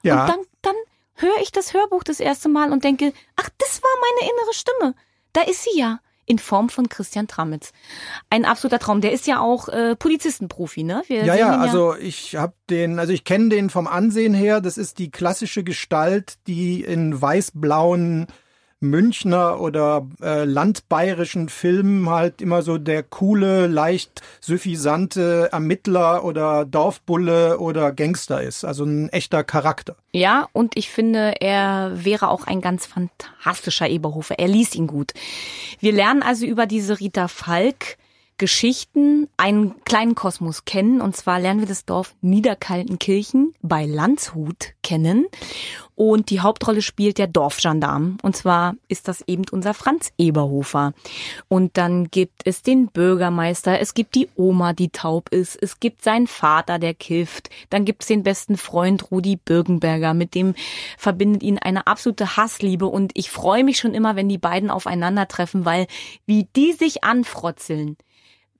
[0.01, 0.21] Ja.
[0.21, 0.75] Und dann, dann
[1.15, 4.95] höre ich das Hörbuch das erste Mal und denke, ach, das war meine innere Stimme.
[5.33, 5.99] Da ist sie ja.
[6.25, 7.73] In Form von Christian Tramitz.
[8.29, 9.01] Ein absoluter Traum.
[9.01, 11.03] Der ist ja auch äh, Polizistenprofi, ne?
[11.07, 14.61] Wir ja, ja, also ich habe den, also ich kenne den vom Ansehen her.
[14.61, 18.27] Das ist die klassische Gestalt, die in weiß-blauen
[18.83, 27.59] Münchner oder äh, landbayerischen Filmen halt immer so der coole, leicht suffisante Ermittler oder Dorfbulle
[27.59, 28.63] oder Gangster ist.
[28.63, 29.95] Also ein echter Charakter.
[30.11, 34.37] Ja, und ich finde, er wäre auch ein ganz fantastischer Eberhofer.
[34.37, 35.13] Er liest ihn gut.
[35.79, 37.97] Wir lernen also über diese Rita Falk
[38.37, 41.01] Geschichten einen kleinen Kosmos kennen.
[41.01, 45.27] Und zwar lernen wir das Dorf Niederkaltenkirchen bei Landshut kennen.
[45.95, 48.17] Und die Hauptrolle spielt der Dorfgendarm.
[48.23, 50.93] Und zwar ist das eben unser Franz Eberhofer.
[51.47, 56.03] Und dann gibt es den Bürgermeister, es gibt die Oma, die taub ist, es gibt
[56.03, 57.49] seinen Vater, der kifft.
[57.69, 60.55] Dann gibt es den besten Freund Rudi Birkenberger, mit dem
[60.97, 62.87] verbindet ihn eine absolute Hassliebe.
[62.87, 65.85] Und ich freue mich schon immer, wenn die beiden aufeinandertreffen, weil
[66.25, 67.97] wie die sich anfrotzeln,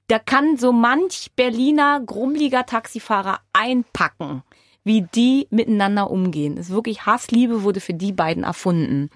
[0.07, 4.43] da kann so manch Berliner grummliger Taxifahrer einpacken,
[4.83, 6.57] wie die miteinander umgehen.
[6.57, 9.09] Es ist wirklich Hassliebe wurde für die beiden erfunden.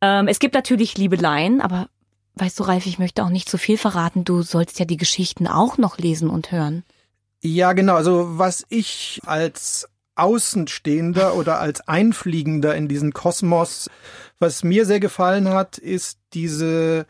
[0.00, 1.88] Ähm, es gibt natürlich Liebeleien, aber
[2.36, 4.24] weißt du, Ralf, ich möchte auch nicht zu viel verraten.
[4.24, 6.84] Du sollst ja die Geschichten auch noch lesen und hören.
[7.40, 7.94] Ja, genau.
[7.94, 13.88] Also was ich als Außenstehender oder als Einfliegender in diesen Kosmos,
[14.38, 17.06] was mir sehr gefallen hat, ist diese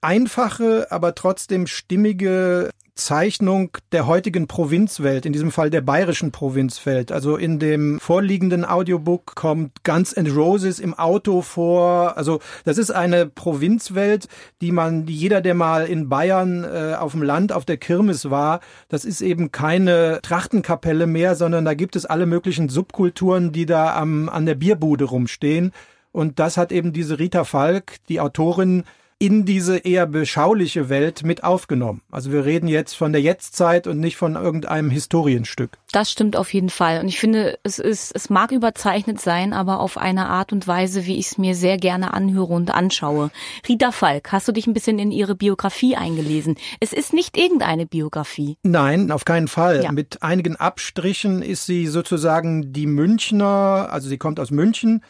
[0.00, 7.12] einfache, aber trotzdem stimmige Zeichnung der heutigen Provinzwelt, in diesem Fall der bayerischen Provinzwelt.
[7.12, 12.16] Also in dem vorliegenden Audiobook kommt Guns and Roses im Auto vor.
[12.16, 14.28] Also das ist eine Provinzwelt,
[14.60, 18.60] die man, jeder, der mal in Bayern äh, auf dem Land auf der Kirmes war,
[18.88, 23.94] das ist eben keine Trachtenkapelle mehr, sondern da gibt es alle möglichen Subkulturen, die da
[23.94, 25.72] am, an der Bierbude rumstehen.
[26.10, 28.84] Und das hat eben diese Rita Falk, die Autorin,
[29.20, 32.02] in diese eher beschauliche Welt mit aufgenommen.
[32.10, 35.78] Also wir reden jetzt von der Jetztzeit und nicht von irgendeinem Historienstück.
[35.90, 37.00] Das stimmt auf jeden Fall.
[37.00, 41.04] Und ich finde, es ist, es mag überzeichnet sein, aber auf eine Art und Weise,
[41.06, 43.30] wie ich es mir sehr gerne anhöre und anschaue.
[43.68, 46.56] Rita Falk, hast du dich ein bisschen in ihre Biografie eingelesen?
[46.78, 48.56] Es ist nicht irgendeine Biografie.
[48.62, 49.82] Nein, auf keinen Fall.
[49.82, 49.90] Ja.
[49.90, 55.02] Mit einigen Abstrichen ist sie sozusagen die Münchner, also sie kommt aus München,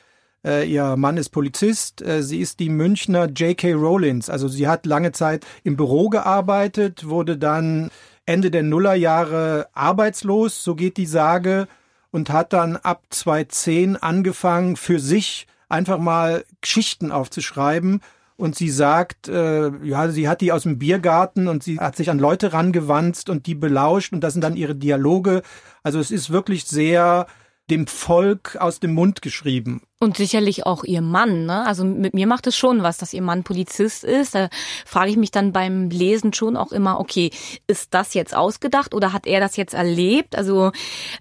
[0.44, 2.02] äh, ihr Mann ist Polizist.
[2.02, 3.72] Äh, sie ist die Münchner J.K.
[3.74, 4.30] Rowlins.
[4.30, 7.90] Also sie hat lange Zeit im Büro gearbeitet, wurde dann
[8.26, 11.66] Ende der Nullerjahre arbeitslos, so geht die Sage,
[12.10, 18.00] und hat dann ab 2010 angefangen, für sich einfach mal Geschichten aufzuschreiben.
[18.36, 22.08] Und sie sagt, äh, ja, sie hat die aus dem Biergarten und sie hat sich
[22.08, 25.42] an Leute rangewandt und die belauscht und das sind dann ihre Dialoge.
[25.82, 27.26] Also es ist wirklich sehr
[27.70, 29.82] dem Volk aus dem Mund geschrieben.
[30.00, 31.66] Und sicherlich auch ihr Mann, ne?
[31.66, 34.34] Also mit mir macht es schon was, dass ihr Mann Polizist ist.
[34.34, 34.48] Da
[34.86, 37.30] frage ich mich dann beim Lesen schon auch immer, okay,
[37.66, 40.36] ist das jetzt ausgedacht oder hat er das jetzt erlebt?
[40.36, 40.70] Also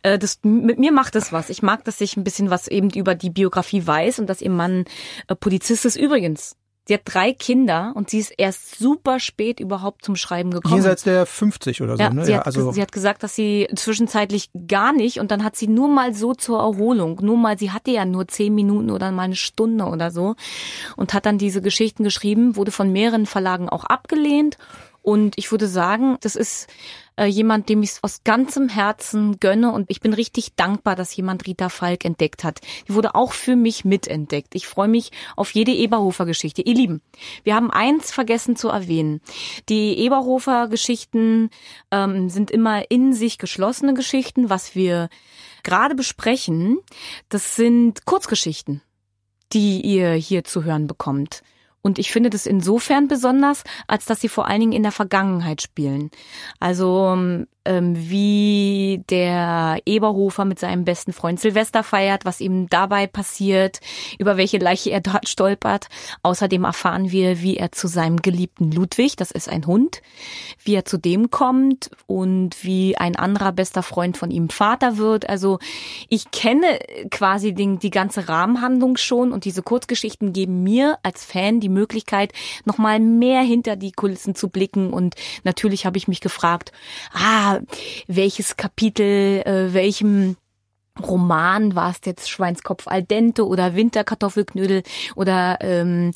[0.04, 1.50] äh, das mit mir macht es was.
[1.50, 4.52] Ich mag, dass ich ein bisschen was eben über die Biografie weiß und dass ihr
[4.52, 4.86] Mann
[5.28, 5.96] äh, Polizist ist.
[5.96, 6.56] Übrigens,
[6.88, 10.76] Sie hat drei Kinder und sie ist erst super spät überhaupt zum Schreiben gekommen.
[10.76, 12.24] Jenseits der 50 oder so, ja, ne?
[12.24, 15.58] Sie, ja, hat, also sie hat gesagt, dass sie zwischenzeitlich gar nicht und dann hat
[15.58, 19.12] sie nur mal so zur Erholung, nur mal, sie hatte ja nur zehn Minuten oder
[19.12, 20.36] mal eine Stunde oder so
[20.96, 24.58] und hat dann diese Geschichten geschrieben, wurde von mehreren Verlagen auch abgelehnt
[25.08, 26.68] und ich würde sagen, das ist
[27.16, 31.16] äh, jemand, dem ich es aus ganzem Herzen gönne und ich bin richtig dankbar, dass
[31.16, 32.60] jemand Rita Falk entdeckt hat.
[32.90, 34.54] Die wurde auch für mich mitentdeckt.
[34.54, 36.62] Ich freue mich auf jede Eberhofer-Geschichte.
[36.62, 37.02] Ihr Lieben,
[37.46, 39.22] wir haben eins vergessen zu erwähnen.
[39.70, 41.52] Die Eberhofer-Geschichten
[41.90, 44.50] ähm, sind immer in sich geschlossene Geschichten.
[44.50, 45.08] Was wir
[45.64, 46.80] gerade besprechen,
[47.30, 48.82] das sind Kurzgeschichten,
[49.54, 51.44] die ihr hier zu hören bekommt.
[51.82, 55.62] Und ich finde das insofern besonders, als dass sie vor allen Dingen in der Vergangenheit
[55.62, 56.12] spielen.
[56.60, 63.80] Also ähm, wie der Eberhofer mit seinem besten Freund Silvester feiert, was ihm dabei passiert,
[64.20, 65.88] über welche Leiche er dort stolpert.
[66.24, 70.02] Außerdem erfahren wir, wie er zu seinem geliebten Ludwig, das ist ein Hund,
[70.64, 75.30] wie er zu dem kommt und wie ein anderer bester Freund von ihm Vater wird.
[75.30, 75.60] Also
[76.10, 76.80] ich kenne
[77.12, 82.34] quasi den, die ganze Rahmenhandlung schon und diese Kurzgeschichten geben mir als Fan die Möglichkeit,
[82.66, 86.72] nochmal mehr hinter die Kulissen zu blicken und natürlich habe ich mich gefragt,
[87.14, 87.57] ah,
[88.08, 90.38] welches Kapitel, äh, welchem
[91.02, 94.84] Roman war es jetzt Schweinskopf al dente oder Winterkartoffelknödel
[95.16, 96.14] oder ähm,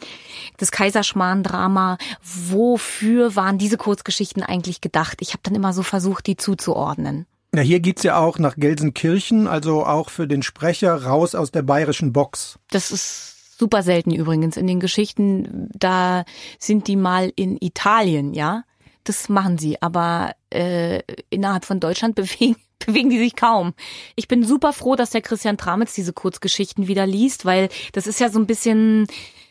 [0.58, 1.97] das Kaiserschmarrn-Drama.
[2.23, 5.17] Wofür waren diese Kurzgeschichten eigentlich gedacht?
[5.21, 7.25] Ich habe dann immer so versucht, die zuzuordnen.
[7.54, 11.63] Ja, hier geht's ja auch nach Gelsenkirchen, also auch für den Sprecher raus aus der
[11.63, 12.58] bayerischen Box.
[12.69, 15.69] Das ist super selten übrigens in den Geschichten.
[15.73, 16.23] Da
[16.60, 18.63] sind die mal in Italien, ja
[19.04, 19.82] das machen sie.
[19.82, 23.74] Aber äh, innerhalb von Deutschland bewegen, bewegen die sich kaum.
[24.16, 28.20] Ich bin super froh, dass der Christian Tramitz diese Kurzgeschichten wieder liest, weil das ist
[28.20, 29.08] ja so ein bisschen,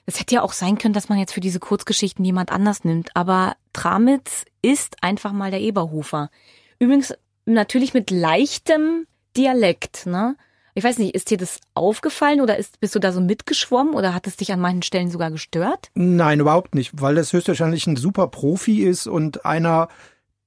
[0.07, 3.15] es hätte ja auch sein können, dass man jetzt für diese Kurzgeschichten jemand anders nimmt.
[3.15, 6.31] Aber Tramitz ist einfach mal der Eberhofer.
[6.79, 10.37] Übrigens natürlich mit leichtem Dialekt, ne?
[10.81, 14.15] Ich weiß nicht, ist dir das aufgefallen oder ist, bist du da so mitgeschwommen oder
[14.15, 15.91] hat es dich an manchen Stellen sogar gestört?
[15.93, 19.89] Nein, überhaupt nicht, weil das höchstwahrscheinlich ein super Profi ist und einer,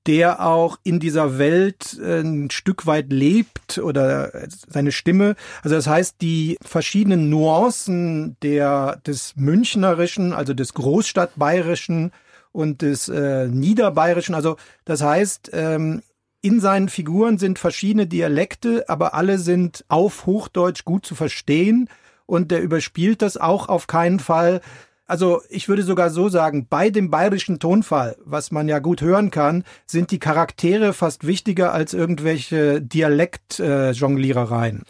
[0.08, 4.32] der auch in dieser Welt äh, ein Stück weit lebt oder
[4.68, 5.36] seine Stimme.
[5.62, 12.12] Also das heißt, die verschiedenen Nuancen der, des Münchnerischen, also des Großstadtbayerischen
[12.52, 16.02] und des äh, Niederbayerischen, also das heißt, ähm,
[16.44, 21.90] in seinen Figuren sind verschiedene Dialekte, aber alle sind auf Hochdeutsch gut zu verstehen
[22.26, 24.60] und der überspielt das auch auf keinen Fall.
[25.08, 29.32] Also ich würde sogar so sagen, bei dem bayerischen Tonfall, was man ja gut hören
[29.32, 34.80] kann, sind die Charaktere fast wichtiger als irgendwelche Dialektjonglierereien.
[34.82, 34.86] Äh,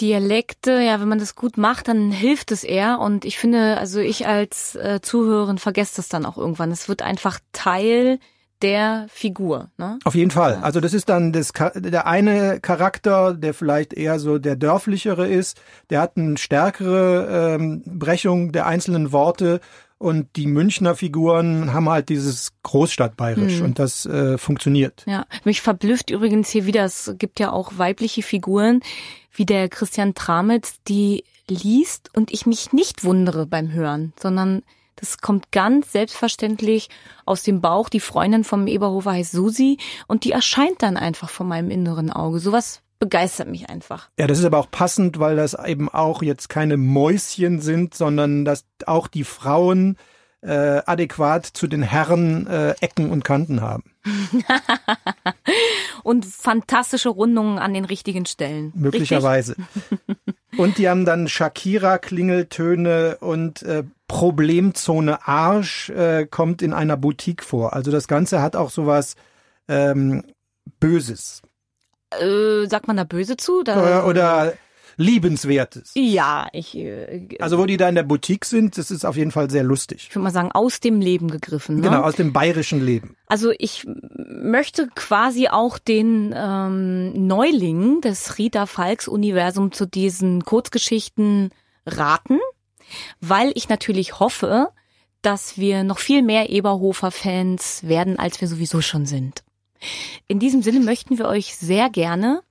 [0.00, 3.00] Dialekte, ja, wenn man das gut macht, dann hilft es eher.
[3.00, 6.70] Und ich finde, also ich als äh, Zuhörerin vergesse das dann auch irgendwann.
[6.70, 8.20] Es wird einfach Teil
[8.62, 9.70] der Figur.
[9.78, 9.98] Ne?
[10.04, 10.58] Auf jeden Fall.
[10.62, 15.60] Also das ist dann das, der eine Charakter, der vielleicht eher so der dörflichere ist.
[15.90, 19.60] Der hat eine stärkere ähm, Brechung der einzelnen Worte.
[19.98, 23.64] Und die Münchner Figuren haben halt dieses Großstadtbayerisch hm.
[23.66, 25.04] und das äh, funktioniert.
[25.06, 28.80] Ja, mich verblüfft übrigens hier wieder, es gibt ja auch weibliche Figuren,
[29.30, 34.62] wie der Christian Tramitz, die liest und ich mich nicht wundere beim Hören, sondern
[35.00, 36.88] das kommt ganz selbstverständlich
[37.24, 37.88] aus dem Bauch.
[37.88, 42.38] Die Freundin vom Eberhofer heißt Susi und die erscheint dann einfach vor meinem inneren Auge.
[42.38, 44.10] Sowas begeistert mich einfach.
[44.18, 48.44] Ja, das ist aber auch passend, weil das eben auch jetzt keine Mäuschen sind, sondern
[48.44, 49.96] dass auch die Frauen
[50.42, 53.84] äh, adäquat zu den Herren äh, Ecken und Kanten haben.
[56.02, 58.72] und fantastische Rundungen an den richtigen Stellen.
[58.74, 59.56] Möglicherweise.
[60.56, 67.74] und die haben dann Shakira-Klingeltöne und äh, Problemzone Arsch äh, kommt in einer Boutique vor.
[67.74, 69.14] Also das Ganze hat auch sowas
[69.68, 70.24] ähm,
[70.80, 71.42] Böses.
[72.18, 73.62] Äh, sagt man da böse zu?
[73.62, 74.52] Da, oder, oder
[74.96, 75.92] Liebenswertes.
[75.94, 76.76] Ja, ich.
[76.76, 79.62] Äh, also wo die da in der Boutique sind, das ist auf jeden Fall sehr
[79.62, 80.08] lustig.
[80.08, 81.76] Ich würde mal sagen, aus dem Leben gegriffen.
[81.76, 81.82] Ne?
[81.82, 83.16] Genau, aus dem bayerischen Leben.
[83.28, 91.50] Also ich möchte quasi auch den ähm, Neuling des Rita Falks Universum zu diesen Kurzgeschichten
[91.86, 92.40] raten,
[93.20, 94.70] weil ich natürlich hoffe,
[95.22, 99.42] dass wir noch viel mehr Eberhofer-Fans werden, als wir sowieso schon sind.
[100.28, 102.42] In diesem Sinne möchten wir euch sehr gerne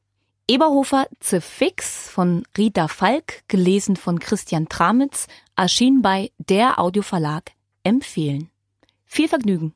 [0.48, 7.52] Eberhofer The Fix von Rita Falk, gelesen von Christian Tramitz, erschien bei Der Audioverlag,
[7.84, 8.50] empfehlen.
[9.06, 9.76] Viel Vergnügen!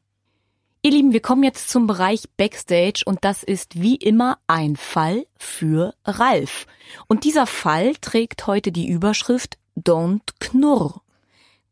[0.82, 5.28] Ihr Lieben, wir kommen jetzt zum Bereich Backstage und das ist wie immer ein Fall
[5.38, 6.66] für Ralf.
[7.08, 11.02] Und dieser Fall trägt heute die Überschrift Don't Knurr.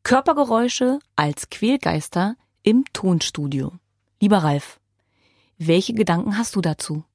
[0.03, 3.73] Körpergeräusche als Quälgeister im Tonstudio.
[4.19, 4.79] Lieber Ralf,
[5.57, 7.05] welche Gedanken hast du dazu?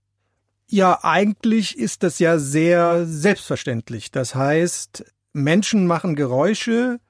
[0.68, 4.10] Ja, eigentlich ist das ja sehr selbstverständlich.
[4.10, 7.00] Das heißt, Menschen machen Geräusche,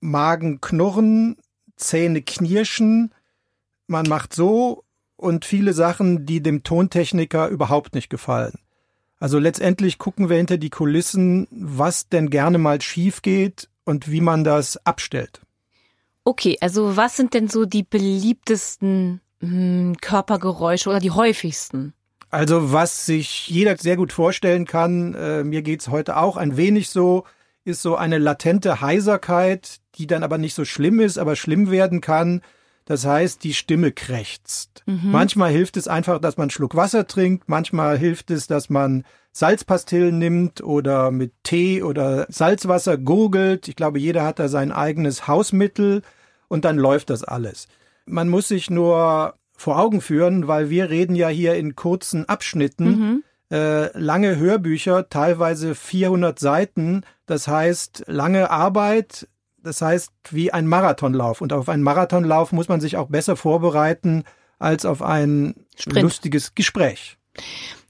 [0.00, 1.36] Magen knurren,
[1.76, 3.12] Zähne knirschen,
[3.86, 4.84] man macht so
[5.16, 8.58] und viele Sachen, die dem Tontechniker überhaupt nicht gefallen.
[9.24, 14.20] Also letztendlich gucken wir hinter die Kulissen, was denn gerne mal schief geht und wie
[14.20, 15.40] man das abstellt.
[16.24, 21.94] Okay, also was sind denn so die beliebtesten hm, Körpergeräusche oder die häufigsten?
[22.28, 26.90] Also was sich jeder sehr gut vorstellen kann, äh, mir geht's heute auch ein wenig
[26.90, 27.24] so,
[27.64, 32.02] ist so eine latente Heiserkeit, die dann aber nicht so schlimm ist, aber schlimm werden
[32.02, 32.42] kann.
[32.86, 34.82] Das heißt, die Stimme krächzt.
[34.86, 35.10] Mhm.
[35.10, 39.04] Manchmal hilft es einfach, dass man einen Schluck Wasser trinkt, manchmal hilft es, dass man
[39.32, 43.66] Salzpastillen nimmt oder mit Tee oder Salzwasser gurgelt.
[43.68, 46.02] Ich glaube, jeder hat da sein eigenes Hausmittel
[46.48, 47.66] und dann läuft das alles.
[48.06, 52.86] Man muss sich nur vor Augen führen, weil wir reden ja hier in kurzen Abschnitten.
[52.86, 53.24] Mhm.
[53.50, 57.02] Äh, lange Hörbücher, teilweise 400 Seiten.
[57.26, 59.28] Das heißt, lange Arbeit,
[59.64, 61.40] das heißt wie ein Marathonlauf.
[61.40, 64.24] Und auf einen Marathonlauf muss man sich auch besser vorbereiten
[64.58, 66.02] als auf ein Sprint.
[66.02, 67.16] lustiges Gespräch.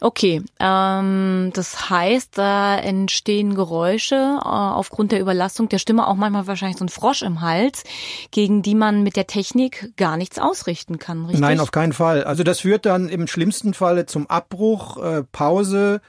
[0.01, 6.47] Okay, ähm, das heißt, da entstehen Geräusche äh, aufgrund der Überlastung der Stimme, auch manchmal
[6.47, 7.85] wahrscheinlich so ein Frosch im Hals,
[8.31, 11.41] gegen die man mit der Technik gar nichts ausrichten kann, richtig?
[11.41, 12.25] Nein, auf keinen Fall.
[12.25, 16.01] Also das führt dann im schlimmsten Falle zum Abbruch, äh, Pause,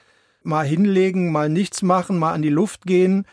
[0.42, 3.26] mal hinlegen, mal nichts machen, mal an die Luft gehen.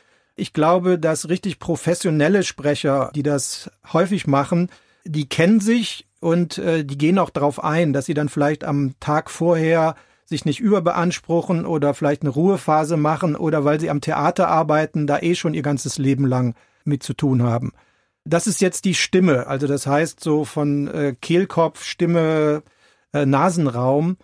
[0.43, 4.69] Ich glaube, dass richtig professionelle Sprecher, die das häufig machen,
[5.05, 8.93] die kennen sich und äh, die gehen auch darauf ein, dass sie dann vielleicht am
[8.99, 14.49] Tag vorher sich nicht überbeanspruchen oder vielleicht eine Ruhephase machen oder weil sie am Theater
[14.49, 17.71] arbeiten, da eh schon ihr ganzes Leben lang mit zu tun haben.
[18.25, 22.63] Das ist jetzt die Stimme, also das heißt so von äh, Kehlkopf, Stimme,
[23.13, 24.17] äh, Nasenraum.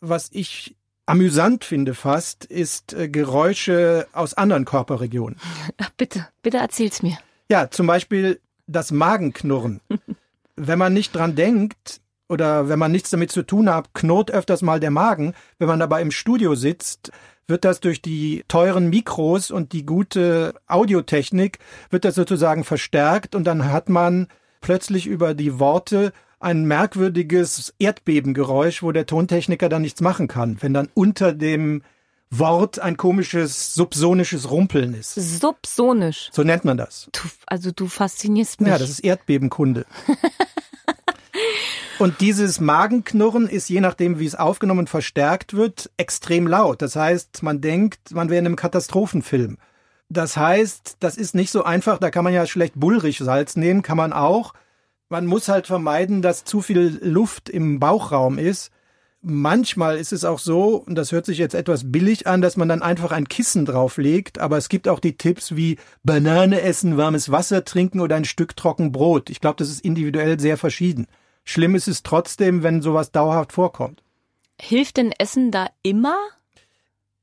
[0.00, 0.75] Was ich
[1.06, 5.38] amüsant finde fast, ist äh, Geräusche aus anderen Körperregionen.
[5.78, 7.18] Ach, bitte, bitte erzähl's mir.
[7.48, 9.80] Ja, zum Beispiel das Magenknurren.
[10.56, 14.62] wenn man nicht dran denkt oder wenn man nichts damit zu tun hat, knurrt öfters
[14.62, 15.34] mal der Magen.
[15.58, 17.12] Wenn man aber im Studio sitzt,
[17.46, 21.58] wird das durch die teuren Mikros und die gute Audiotechnik,
[21.90, 24.26] wird das sozusagen verstärkt und dann hat man
[24.60, 30.74] plötzlich über die Worte ein merkwürdiges Erdbebengeräusch, wo der Tontechniker dann nichts machen kann, wenn
[30.74, 31.82] dann unter dem
[32.30, 35.14] Wort ein komisches subsonisches Rumpeln ist.
[35.14, 36.30] Subsonisch.
[36.32, 37.08] So nennt man das.
[37.12, 38.70] Du, also du faszinierst mich.
[38.70, 39.86] Ja, das ist Erdbebenkunde.
[41.98, 46.82] Und dieses Magenknurren ist je nachdem, wie es aufgenommen und verstärkt wird, extrem laut.
[46.82, 49.56] Das heißt, man denkt, man wäre in einem Katastrophenfilm.
[50.10, 53.96] Das heißt, das ist nicht so einfach, da kann man ja schlecht Bullrichsalz nehmen, kann
[53.96, 54.52] man auch.
[55.08, 58.70] Man muss halt vermeiden, dass zu viel Luft im Bauchraum ist.
[59.22, 62.68] Manchmal ist es auch so, und das hört sich jetzt etwas billig an, dass man
[62.68, 67.30] dann einfach ein Kissen drauflegt, aber es gibt auch die Tipps wie Banane essen, warmes
[67.30, 69.30] Wasser trinken oder ein Stück trocken Brot.
[69.30, 71.06] Ich glaube, das ist individuell sehr verschieden.
[71.44, 74.02] Schlimm ist es trotzdem, wenn sowas dauerhaft vorkommt.
[74.60, 76.16] Hilft denn Essen da immer?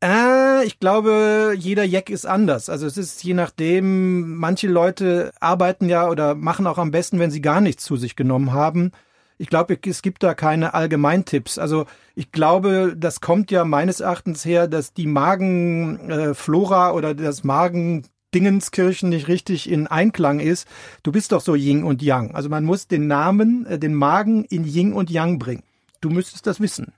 [0.04, 2.70] Äh, ich glaube, jeder Jack ist anders.
[2.70, 7.32] Also es ist je nachdem, manche Leute arbeiten ja oder machen auch am besten, wenn
[7.32, 8.92] sie gar nichts zu sich genommen haben.
[9.38, 11.58] Ich glaube, es gibt da keine Allgemeintipps.
[11.58, 11.86] Also
[12.16, 18.04] ich glaube, das kommt ja meines Erachtens her, dass die Magenflora äh, oder das Magen
[18.36, 20.68] Dingenskirchen nicht richtig in Einklang ist.
[21.04, 22.36] Du bist doch so Yin und Yang.
[22.36, 25.64] Also man muss den Namen, äh, den Magen in Yin und Yang bringen.
[26.02, 26.94] Du müsstest das wissen.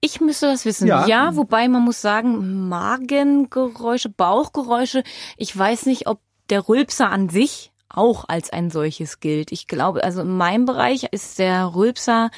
[0.00, 0.86] Ich müsste das wissen.
[0.86, 1.06] Ja.
[1.06, 5.02] ja, wobei man muss sagen, Magengeräusche, Bauchgeräusche,
[5.36, 9.52] ich weiß nicht, ob der Rülpser an sich auch als ein solches gilt.
[9.52, 12.30] Ich glaube, also in meinem Bereich ist der Rülpser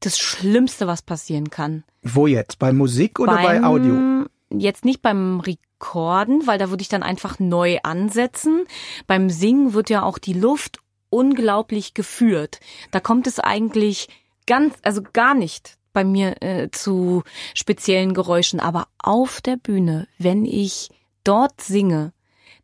[0.00, 1.84] das Schlimmste, was passieren kann.
[2.02, 2.58] Wo jetzt?
[2.58, 4.26] Bei Musik oder beim, bei Audio?
[4.50, 8.64] Jetzt nicht beim Rekorden, weil da würde ich dann einfach neu ansetzen.
[9.06, 10.78] Beim Singen wird ja auch die Luft
[11.10, 12.60] unglaublich geführt.
[12.90, 14.08] Da kommt es eigentlich
[14.46, 17.22] ganz, also gar nicht bei mir äh, zu
[17.54, 20.90] speziellen Geräuschen, aber auf der Bühne, wenn ich
[21.24, 22.12] dort singe,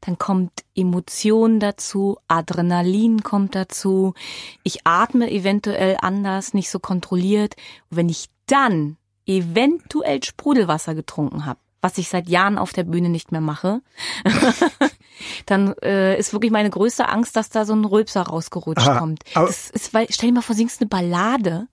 [0.00, 4.14] dann kommt Emotion dazu, Adrenalin kommt dazu,
[4.62, 7.56] ich atme eventuell anders, nicht so kontrolliert.
[7.90, 13.08] Und wenn ich dann eventuell Sprudelwasser getrunken habe, was ich seit Jahren auf der Bühne
[13.08, 13.80] nicht mehr mache,
[15.46, 19.22] dann äh, ist wirklich meine größte Angst, dass da so ein Rülpser rausgerutscht Aha, kommt.
[19.34, 21.68] Das ist, weil, stell dir mal vor, singst eine Ballade.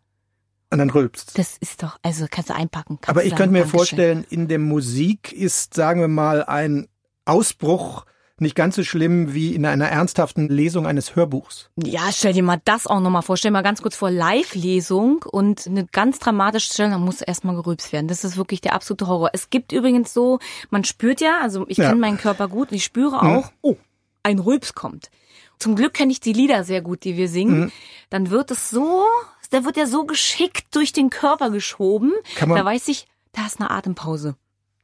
[0.73, 1.38] Und dann rülpst.
[1.38, 2.97] Das ist doch, also kannst du einpacken.
[2.99, 3.79] Kannst aber ich könnte mir Dankeschön.
[3.79, 6.88] vorstellen, in der Musik ist, sagen wir mal, ein
[7.25, 8.05] Ausbruch
[8.39, 11.69] nicht ganz so schlimm wie in einer ernsthaften Lesung eines Hörbuchs.
[11.77, 13.38] Ja, stell dir mal das auch nochmal vor.
[13.38, 17.55] Stell dir mal ganz kurz vor, Live-Lesung und eine ganz dramatische Stelle, da muss erstmal
[17.55, 18.07] gerülpst werden.
[18.07, 19.29] Das ist wirklich der absolute Horror.
[19.33, 20.39] Es gibt übrigens so,
[20.71, 21.89] man spürt ja, also ich ja.
[21.89, 23.31] kenne meinen Körper gut und ich spüre mhm.
[23.31, 23.75] auch, oh,
[24.23, 25.12] ein Rülps kommt.
[25.59, 27.59] Zum Glück kenne ich die Lieder sehr gut, die wir singen.
[27.59, 27.71] Mhm.
[28.09, 29.05] Dann wird es so,
[29.53, 32.13] da wird ja so geschickt durch den Körper geschoben.
[32.39, 34.35] da weiß ich, da ist eine Atempause.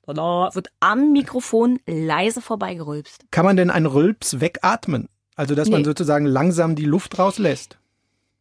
[0.05, 3.25] Da wird am Mikrofon leise vorbeigerülpst.
[3.31, 5.07] Kann man denn einen Rülps wegatmen?
[5.35, 5.73] Also, dass nee.
[5.73, 7.77] man sozusagen langsam die Luft rauslässt?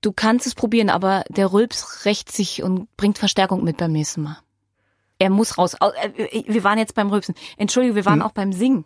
[0.00, 4.22] Du kannst es probieren, aber der Rülps rächt sich und bringt Verstärkung mit beim nächsten
[4.22, 4.38] Mal.
[5.18, 5.74] Er muss raus.
[5.74, 7.34] Äh, wir waren jetzt beim Rülpsen.
[7.56, 8.26] Entschuldige, wir waren hm.
[8.26, 8.84] auch beim Singen.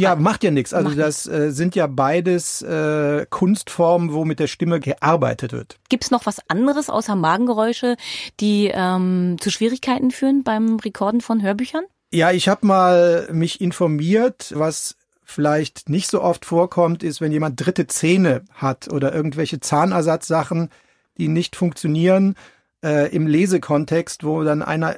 [0.00, 0.72] Ja, macht ja nichts.
[0.72, 5.78] Also das äh, sind ja beides äh, Kunstformen, wo mit der Stimme gearbeitet wird.
[5.88, 7.96] Gibt's noch was anderes außer Magengeräusche,
[8.40, 11.84] die ähm, zu Schwierigkeiten führen beim Rekorden von Hörbüchern?
[12.12, 17.64] Ja, ich habe mal mich informiert, was vielleicht nicht so oft vorkommt, ist, wenn jemand
[17.64, 20.70] dritte Zähne hat oder irgendwelche Zahnersatzsachen,
[21.18, 22.34] die nicht funktionieren
[22.82, 24.96] äh, im Lesekontext, wo dann einer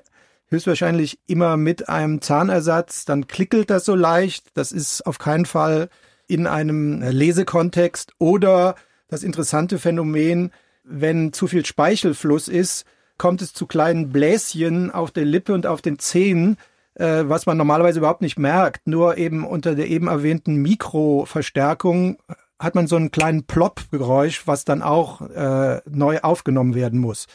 [0.51, 4.49] höchstwahrscheinlich immer mit einem Zahnersatz, dann klickelt das so leicht.
[4.55, 5.89] Das ist auf keinen Fall
[6.27, 8.75] in einem Lesekontext oder
[9.09, 10.53] das interessante Phänomen,
[10.85, 12.85] wenn zu viel Speichelfluss ist,
[13.19, 16.57] kommt es zu kleinen Bläschen auf der Lippe und auf den Zähnen,
[16.95, 18.87] äh, was man normalerweise überhaupt nicht merkt.
[18.87, 22.19] Nur eben unter der eben erwähnten Mikroverstärkung
[22.59, 27.27] hat man so einen kleinen Plop-Geräusch, was dann auch äh, neu aufgenommen werden muss.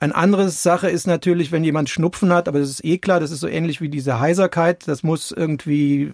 [0.00, 3.30] Eine andere Sache ist natürlich, wenn jemand Schnupfen hat, aber das ist eh klar, das
[3.30, 6.12] ist so ähnlich wie diese Heiserkeit, das muss irgendwie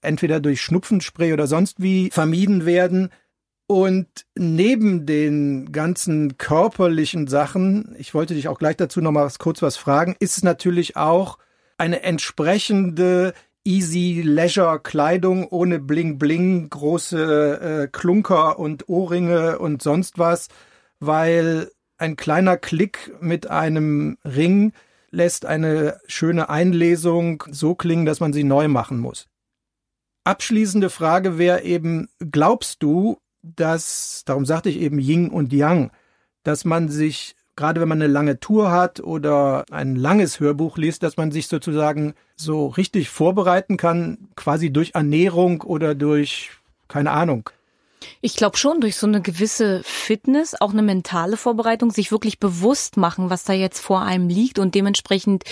[0.00, 3.10] entweder durch Schnupfenspray oder sonst wie vermieden werden.
[3.66, 9.62] Und neben den ganzen körperlichen Sachen, ich wollte dich auch gleich dazu noch mal kurz
[9.62, 11.38] was fragen, ist es natürlich auch
[11.78, 13.32] eine entsprechende
[13.64, 20.48] Easy Leisure Kleidung ohne Bling Bling, große äh, Klunker und Ohrringe und sonst was,
[20.98, 24.72] weil ein kleiner Klick mit einem Ring
[25.10, 29.28] lässt eine schöne Einlesung so klingen, dass man sie neu machen muss.
[30.24, 35.90] Abschließende Frage wäre eben, glaubst du, dass, darum sagte ich eben Yin und Yang,
[36.44, 41.02] dass man sich, gerade wenn man eine lange Tour hat oder ein langes Hörbuch liest,
[41.02, 46.50] dass man sich sozusagen so richtig vorbereiten kann, quasi durch Ernährung oder durch,
[46.88, 47.50] keine Ahnung,
[48.24, 52.96] ich glaube schon durch so eine gewisse Fitness, auch eine mentale Vorbereitung, sich wirklich bewusst
[52.96, 55.42] machen, was da jetzt vor einem liegt und dementsprechend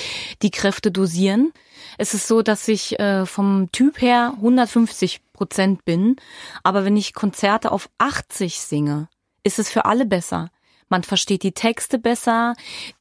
[0.40, 1.52] die Kräfte dosieren.
[1.98, 6.16] Es ist so, dass ich äh, vom Typ her 150 Prozent bin,
[6.62, 9.08] aber wenn ich Konzerte auf 80 singe,
[9.42, 10.50] ist es für alle besser
[10.90, 12.54] man versteht die Texte besser,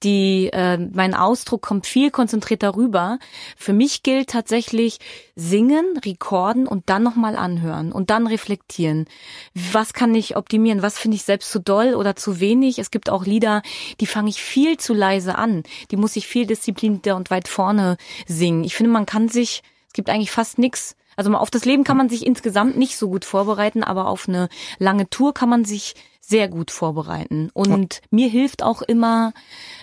[0.04, 3.18] die äh, mein Ausdruck kommt viel konzentrierter rüber.
[3.58, 5.00] Für mich gilt tatsächlich
[5.36, 9.06] singen, rekorden und dann nochmal anhören und dann reflektieren.
[9.54, 10.84] Was kann ich optimieren?
[10.84, 12.78] Was finde ich selbst zu doll oder zu wenig?
[12.78, 13.64] Es gibt auch Lieder,
[14.00, 15.64] die fange ich viel zu leise an.
[15.90, 18.64] Die muss ich viel disziplinierter und weit vorne singen.
[18.64, 21.98] Ich finde, man kann sich, es gibt eigentlich fast nichts also auf das Leben kann
[21.98, 24.48] man sich insgesamt nicht so gut vorbereiten, aber auf eine
[24.78, 27.50] lange Tour kann man sich sehr gut vorbereiten.
[27.52, 29.34] Und mir hilft auch immer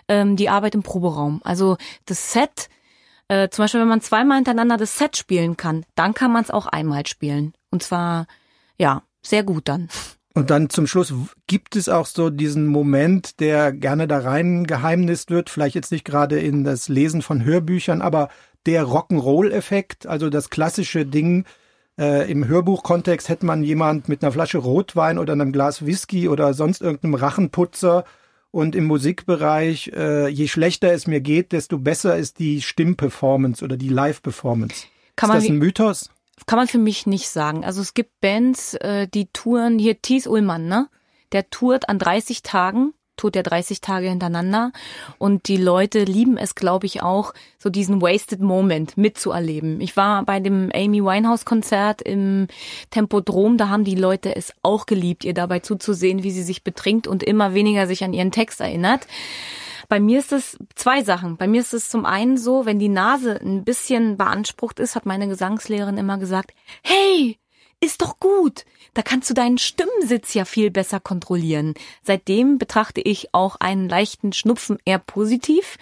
[0.08, 1.42] ähm, die Arbeit im Proberaum.
[1.44, 1.76] Also
[2.06, 2.70] das Set,
[3.28, 6.50] äh, zum Beispiel, wenn man zweimal hintereinander das Set spielen kann, dann kann man es
[6.50, 7.52] auch einmal spielen.
[7.70, 8.26] Und zwar,
[8.78, 9.90] ja, sehr gut dann.
[10.32, 11.12] Und dann zum Schluss
[11.46, 16.06] gibt es auch so diesen Moment, der gerne da rein geheimnist wird, vielleicht jetzt nicht
[16.06, 18.30] gerade in das Lesen von Hörbüchern, aber
[18.66, 21.44] der Rock'n'Roll-Effekt, also das klassische Ding,
[21.98, 26.52] äh, Im Hörbuchkontext hätte man jemand mit einer Flasche Rotwein oder einem Glas Whisky oder
[26.52, 28.04] sonst irgendeinem Rachenputzer.
[28.50, 33.76] Und im Musikbereich, äh, je schlechter es mir geht, desto besser ist die Stimmperformance oder
[33.76, 34.86] die Live-Performance.
[35.16, 36.10] Ist das ein Mythos?
[36.46, 37.64] Kann man für mich nicht sagen.
[37.64, 40.88] Also es gibt Bands, äh, die touren, hier Thies Ullmann, ne?
[41.32, 44.72] Der tourt an 30 Tagen tut er 30 Tage hintereinander.
[45.18, 49.80] Und die Leute lieben es, glaube ich, auch, so diesen Wasted Moment mitzuerleben.
[49.80, 52.48] Ich war bei dem Amy Winehouse Konzert im
[52.90, 57.06] Tempodrom, da haben die Leute es auch geliebt, ihr dabei zuzusehen, wie sie sich betrinkt
[57.06, 59.06] und immer weniger sich an ihren Text erinnert.
[59.88, 61.36] Bei mir ist es zwei Sachen.
[61.36, 65.06] Bei mir ist es zum einen so, wenn die Nase ein bisschen beansprucht ist, hat
[65.06, 66.52] meine Gesangslehrerin immer gesagt,
[66.82, 67.38] hey,
[67.80, 68.64] ist doch gut.
[68.94, 71.74] Da kannst du deinen Stimmensitz ja viel besser kontrollieren.
[72.02, 75.76] Seitdem betrachte ich auch einen leichten Schnupfen eher positiv.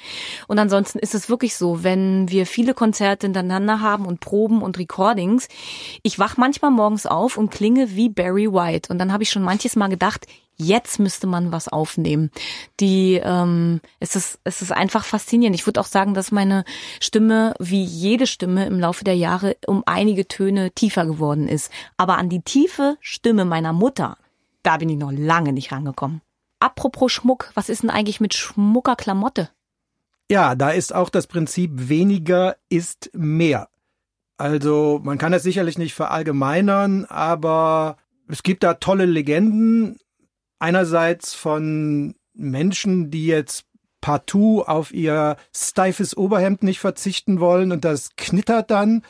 [0.49, 4.79] Und ansonsten ist es wirklich so, wenn wir viele Konzerte hintereinander haben und Proben und
[4.79, 5.49] Recordings,
[6.03, 8.91] ich wach manchmal morgens auf und klinge wie Barry White.
[8.91, 10.27] Und dann habe ich schon manches Mal gedacht,
[10.57, 12.31] jetzt müsste man was aufnehmen.
[12.81, 15.55] Die, ähm, es ist, es ist einfach faszinierend.
[15.55, 16.65] Ich würde auch sagen, dass meine
[17.01, 21.71] Stimme, wie jede Stimme im Laufe der Jahre, um einige Töne tiefer geworden ist.
[21.97, 24.17] Aber an die tiefe Stimme meiner Mutter,
[24.63, 26.21] da bin ich noch lange nicht rangekommen.
[26.61, 29.51] Apropos Schmuck, was ist denn eigentlich mit schmucker Klamotte?
[30.31, 33.69] Ja, da ist auch das Prinzip weniger ist mehr.
[34.37, 37.99] Also man kann das sicherlich nicht verallgemeinern, aber
[38.29, 39.99] es gibt da tolle Legenden
[40.65, 43.67] einerseits von Menschen, die jetzt
[44.01, 49.03] partout auf ihr steifes Oberhemd nicht verzichten wollen und das knittert dann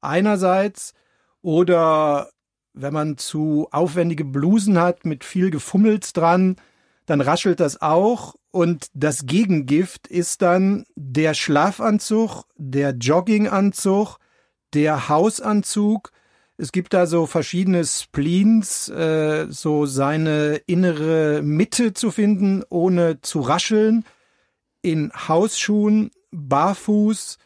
[0.00, 0.94] einerseits
[1.42, 2.30] oder
[2.72, 6.56] wenn man zu aufwendige Blusen hat mit viel Gefummels dran,
[7.04, 14.16] dann raschelt das auch und das Gegengift ist dann der Schlafanzug, der Jogginganzug,
[14.72, 16.10] der Hausanzug,
[16.62, 23.40] es gibt da so verschiedene Spleens, äh, so seine innere Mitte zu finden, ohne zu
[23.40, 24.04] rascheln,
[24.80, 27.38] in Hausschuhen, barfuß.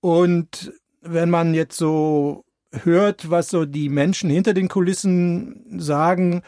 [0.00, 0.72] Und
[1.02, 6.42] wenn man jetzt so hört, was so die Menschen hinter den Kulissen sagen,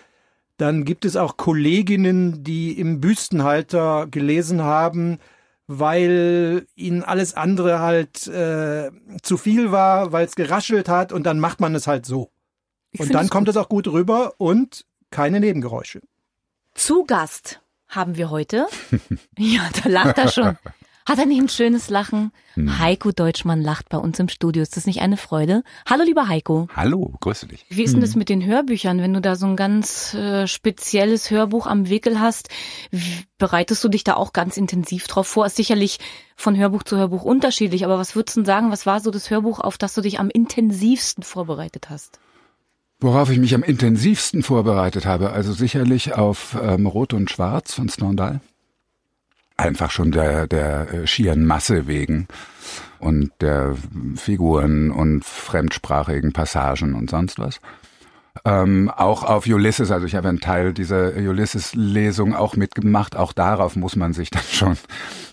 [0.56, 5.18] dann gibt es auch Kolleginnen, die im Büstenhalter gelesen haben,
[5.66, 8.90] weil ihnen alles andere halt äh,
[9.22, 12.30] zu viel war, weil es geraschelt hat und dann macht man es halt so.
[12.90, 16.00] Ich und dann kommt es auch gut rüber und keine Nebengeräusche.
[16.74, 18.66] Zu Gast haben wir heute.
[19.38, 20.58] ja, da lacht er schon.
[21.06, 22.32] Hat er nicht ein schönes Lachen?
[22.54, 22.78] Hm.
[22.78, 24.62] Heiko Deutschmann lacht bei uns im Studio.
[24.62, 25.62] Ist das nicht eine Freude?
[25.86, 26.66] Hallo, lieber Heiko.
[26.74, 27.66] Hallo, grüße dich.
[27.68, 28.06] Wie ist denn hm.
[28.06, 32.20] das mit den Hörbüchern, wenn du da so ein ganz äh, spezielles Hörbuch am Wickel
[32.20, 32.48] hast?
[33.36, 35.44] Bereitest du dich da auch ganz intensiv drauf vor?
[35.44, 35.98] Ist sicherlich
[36.36, 39.60] von Hörbuch zu Hörbuch unterschiedlich, aber was würdest du sagen, was war so das Hörbuch,
[39.60, 42.18] auf das du dich am intensivsten vorbereitet hast?
[43.00, 47.90] Worauf ich mich am intensivsten vorbereitet habe, also sicherlich auf ähm, Rot und Schwarz von
[47.90, 48.40] Snondal.
[49.56, 52.26] Einfach schon der, der äh, schieren Masse wegen
[52.98, 53.76] und der
[54.16, 57.60] Figuren und fremdsprachigen Passagen und sonst was.
[58.44, 63.16] Ähm, auch auf Ulysses, also ich habe einen Teil dieser Ulysses-Lesung auch mitgemacht.
[63.16, 64.76] Auch darauf muss man sich dann schon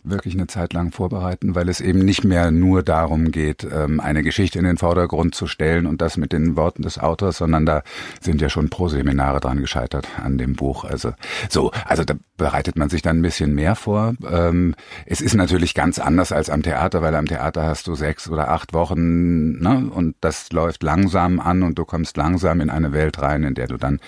[0.03, 4.23] wirklich eine Zeit lang vorbereiten, weil es eben nicht mehr nur darum geht, ähm, eine
[4.23, 7.83] Geschichte in den Vordergrund zu stellen und das mit den Worten des Autors, sondern da
[8.19, 10.83] sind ja schon Pro-Seminare dran gescheitert an dem Buch.
[10.83, 11.13] Also
[11.49, 14.13] so, also da bereitet man sich dann ein bisschen mehr vor.
[14.29, 14.75] Ähm,
[15.05, 18.49] es ist natürlich ganz anders als am Theater, weil am Theater hast du sechs oder
[18.49, 23.21] acht Wochen ne, und das läuft langsam an und du kommst langsam in eine Welt
[23.21, 23.99] rein, in der du dann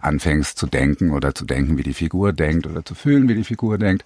[0.00, 3.44] anfängst zu denken oder zu denken, wie die Figur denkt oder zu fühlen, wie die
[3.44, 4.04] Figur denkt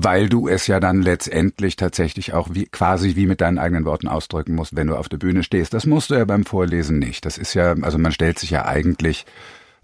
[0.00, 4.06] weil du es ja dann letztendlich tatsächlich auch wie, quasi wie mit deinen eigenen Worten
[4.06, 5.74] ausdrücken musst, wenn du auf der Bühne stehst.
[5.74, 7.24] Das musst du ja beim Vorlesen nicht.
[7.24, 9.26] Das ist ja, also man stellt sich ja eigentlich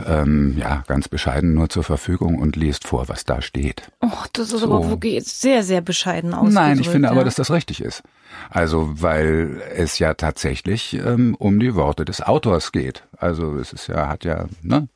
[0.07, 3.91] ähm, ja ganz bescheiden nur zur Verfügung und liest vor, was da steht.
[4.01, 4.67] Oh, das ist so.
[4.67, 6.55] aber wirklich sehr, sehr bescheiden ausgedrückt.
[6.55, 7.13] Nein, ich finde ja.
[7.13, 8.03] aber, dass das richtig ist.
[8.51, 13.05] Also, weil es ja tatsächlich ähm, um die Worte des Autors geht.
[13.17, 14.89] Also es ist ja, hat ja, ne?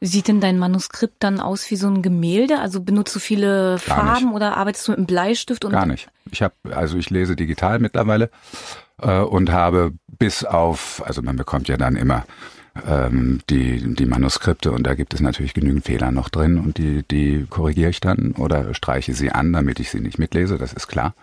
[0.00, 2.58] Sieht denn dein Manuskript dann aus wie so ein Gemälde?
[2.60, 5.64] Also benutzt du viele Farben oder arbeitest du mit einem Bleistift?
[5.64, 6.08] Und Gar nicht.
[6.30, 8.30] Ich habe, also ich lese digital mittlerweile
[9.00, 12.26] äh, und habe bis auf, also man bekommt ja dann immer
[12.86, 17.02] ähm, die, die Manuskripte und da gibt es natürlich genügend Fehler noch drin und die,
[17.02, 20.88] die korrigiere ich dann oder streiche sie an, damit ich sie nicht mitlese, das ist
[20.88, 21.14] klar.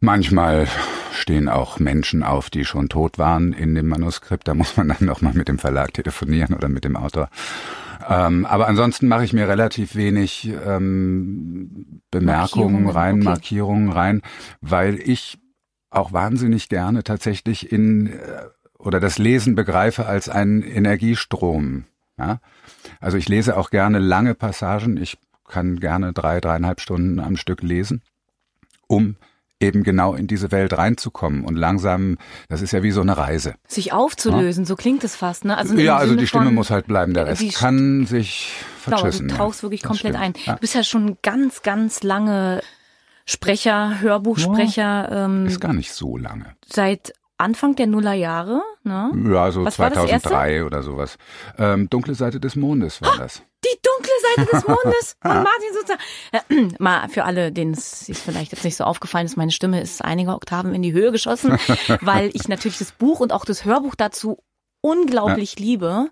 [0.00, 0.68] Manchmal
[1.12, 4.46] stehen auch Menschen auf, die schon tot waren in dem Manuskript.
[4.46, 7.30] Da muss man dann nochmal mit dem Verlag telefonieren oder mit dem Autor.
[8.08, 13.24] Ähm, aber ansonsten mache ich mir relativ wenig ähm, Bemerkungen Markierungen, rein, okay.
[13.24, 14.22] Markierungen rein,
[14.60, 15.38] weil ich
[15.90, 18.18] auch wahnsinnig gerne tatsächlich in äh,
[18.78, 21.84] oder das Lesen begreife als einen Energiestrom.
[22.18, 22.40] Ja?
[23.00, 24.96] Also ich lese auch gerne lange Passagen.
[24.96, 25.18] Ich
[25.48, 28.02] kann gerne drei, dreieinhalb Stunden am Stück lesen,
[28.88, 29.16] um
[29.58, 32.18] eben genau in diese Welt reinzukommen und langsam,
[32.50, 33.54] das ist ja wie so eine Reise.
[33.66, 35.56] Sich aufzulösen, so klingt es fast, ne?
[35.56, 38.52] Also ja, also Sinne die Stimme muss halt bleiben, der Rest die kann sich
[38.84, 39.28] Genau, verschüssen.
[39.28, 39.38] du ja.
[39.38, 40.32] tauchst wirklich Das komplett ein.
[40.32, 40.46] stimmt.
[40.46, 40.54] Ja.
[40.56, 42.60] Du bist ja schon ganz, ganz lange
[43.24, 46.54] Sprecher, Hörbuchsprecher, ähm, Ist gar nicht so lange.
[46.68, 49.12] seit Anfang der Nullerjahre, ne?
[49.30, 51.18] Ja, so Was war das 2003 oder sowas.
[51.58, 53.42] Ähm, Dunkle Seite des Mondes war das.
[53.64, 55.98] Die dunkle Seite des Mondes von Martin Suter.
[56.32, 60.02] Äh, mal für alle, denen es vielleicht jetzt nicht so aufgefallen ist, meine Stimme ist
[60.02, 61.58] einige Oktaven in die Höhe geschossen,
[62.00, 64.38] weil ich natürlich das Buch und auch das Hörbuch dazu
[64.80, 66.08] unglaublich liebe.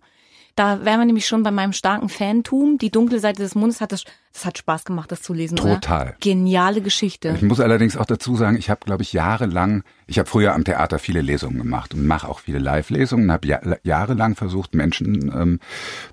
[0.55, 2.79] Da wären wir nämlich schon bei meinem starken Fantum.
[2.79, 5.57] Die dunkle Seite des Mondes hat das, das hat Spaß gemacht, das zu lesen.
[5.57, 6.09] Total.
[6.09, 6.17] Oder?
[6.21, 7.35] Geniale Geschichte.
[7.37, 10.65] Ich muss allerdings auch dazu sagen, ich habe, glaube ich, jahrelang, ich habe früher am
[10.65, 15.61] Theater viele Lesungen gemacht und mache auch viele Live-Lesungen, habe ja, jahrelang versucht, Menschen ähm,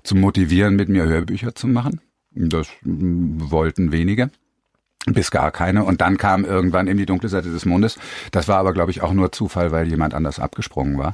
[0.02, 2.00] zu motivieren, mit mir Hörbücher zu machen.
[2.34, 4.30] Das mm, wollten wenige.
[5.06, 5.84] Bis gar keine.
[5.84, 7.98] Und dann kam irgendwann in die dunkle Seite des Mondes.
[8.30, 11.12] Das war aber, glaube ich, auch nur Zufall, weil jemand anders abgesprungen war.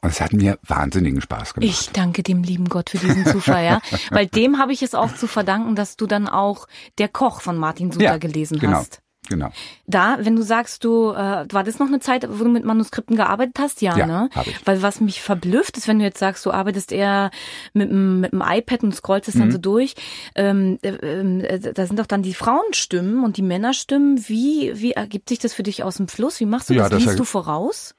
[0.00, 1.68] Und es hat mir wahnsinnigen Spaß gemacht.
[1.70, 3.80] Ich danke dem lieben Gott für diesen Zufall, ja.
[4.10, 6.66] Weil dem habe ich es auch zu verdanken, dass du dann auch
[6.98, 9.00] der Koch von Martin Suter gelesen genau, hast.
[9.28, 9.50] Genau.
[9.86, 13.14] Da, wenn du sagst, du, äh, war das noch eine Zeit, wo du mit Manuskripten
[13.16, 13.82] gearbeitet hast?
[13.82, 14.30] Ja, Ja, ne?
[14.34, 14.56] hab ich.
[14.66, 17.30] Weil was mich verblüfft ist, wenn du jetzt sagst, du arbeitest eher
[17.74, 19.40] mit dem, mit dem iPad und scrollst es Mhm.
[19.40, 19.96] dann so durch,
[20.34, 24.28] ähm, äh, äh, da sind doch dann die Frauenstimmen und die Männerstimmen.
[24.28, 26.40] Wie, wie ergibt sich das für dich aus dem Fluss?
[26.40, 26.90] Wie machst du Ja, das?
[26.92, 27.94] das Liest du voraus?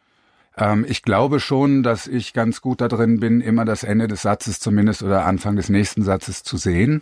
[0.60, 4.22] Ähm, ich glaube schon, dass ich ganz gut da drin bin, immer das Ende des
[4.22, 7.01] Satzes zumindest oder Anfang des nächsten Satzes zu sehen.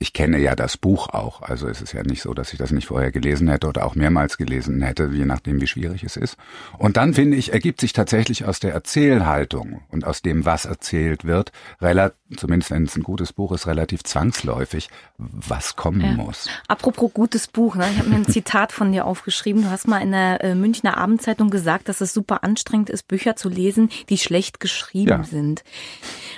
[0.00, 2.72] Ich kenne ja das Buch auch, also es ist ja nicht so, dass ich das
[2.72, 6.36] nicht vorher gelesen hätte oder auch mehrmals gelesen hätte, je nachdem, wie schwierig es ist.
[6.76, 11.24] Und dann finde ich, ergibt sich tatsächlich aus der Erzählhaltung und aus dem, was erzählt
[11.24, 16.48] wird, relativ, zumindest wenn es ein gutes Buch ist, relativ zwangsläufig, was kommen muss.
[16.68, 17.86] Apropos gutes Buch, ne?
[17.92, 19.62] ich habe mir ein Zitat von dir aufgeschrieben.
[19.62, 23.36] Du hast mal in der äh, Münchner Abendzeitung gesagt, dass es super anstrengend ist, Bücher
[23.36, 25.24] zu lesen, die schlecht geschrieben Ja.
[25.24, 25.64] sind.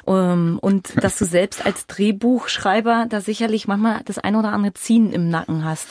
[0.06, 5.12] Ähm, und dass du selbst als Drehbuchschreiber da sicherlich manchmal das ein oder andere Ziehen
[5.12, 5.88] im Nacken hast.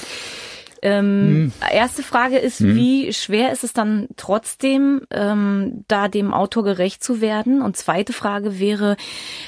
[0.85, 7.03] Ähm, Erste Frage ist, wie schwer ist es dann trotzdem, ähm, da dem Autor gerecht
[7.03, 7.63] zu werden?
[7.63, 8.95] Und zweite Frage wäre,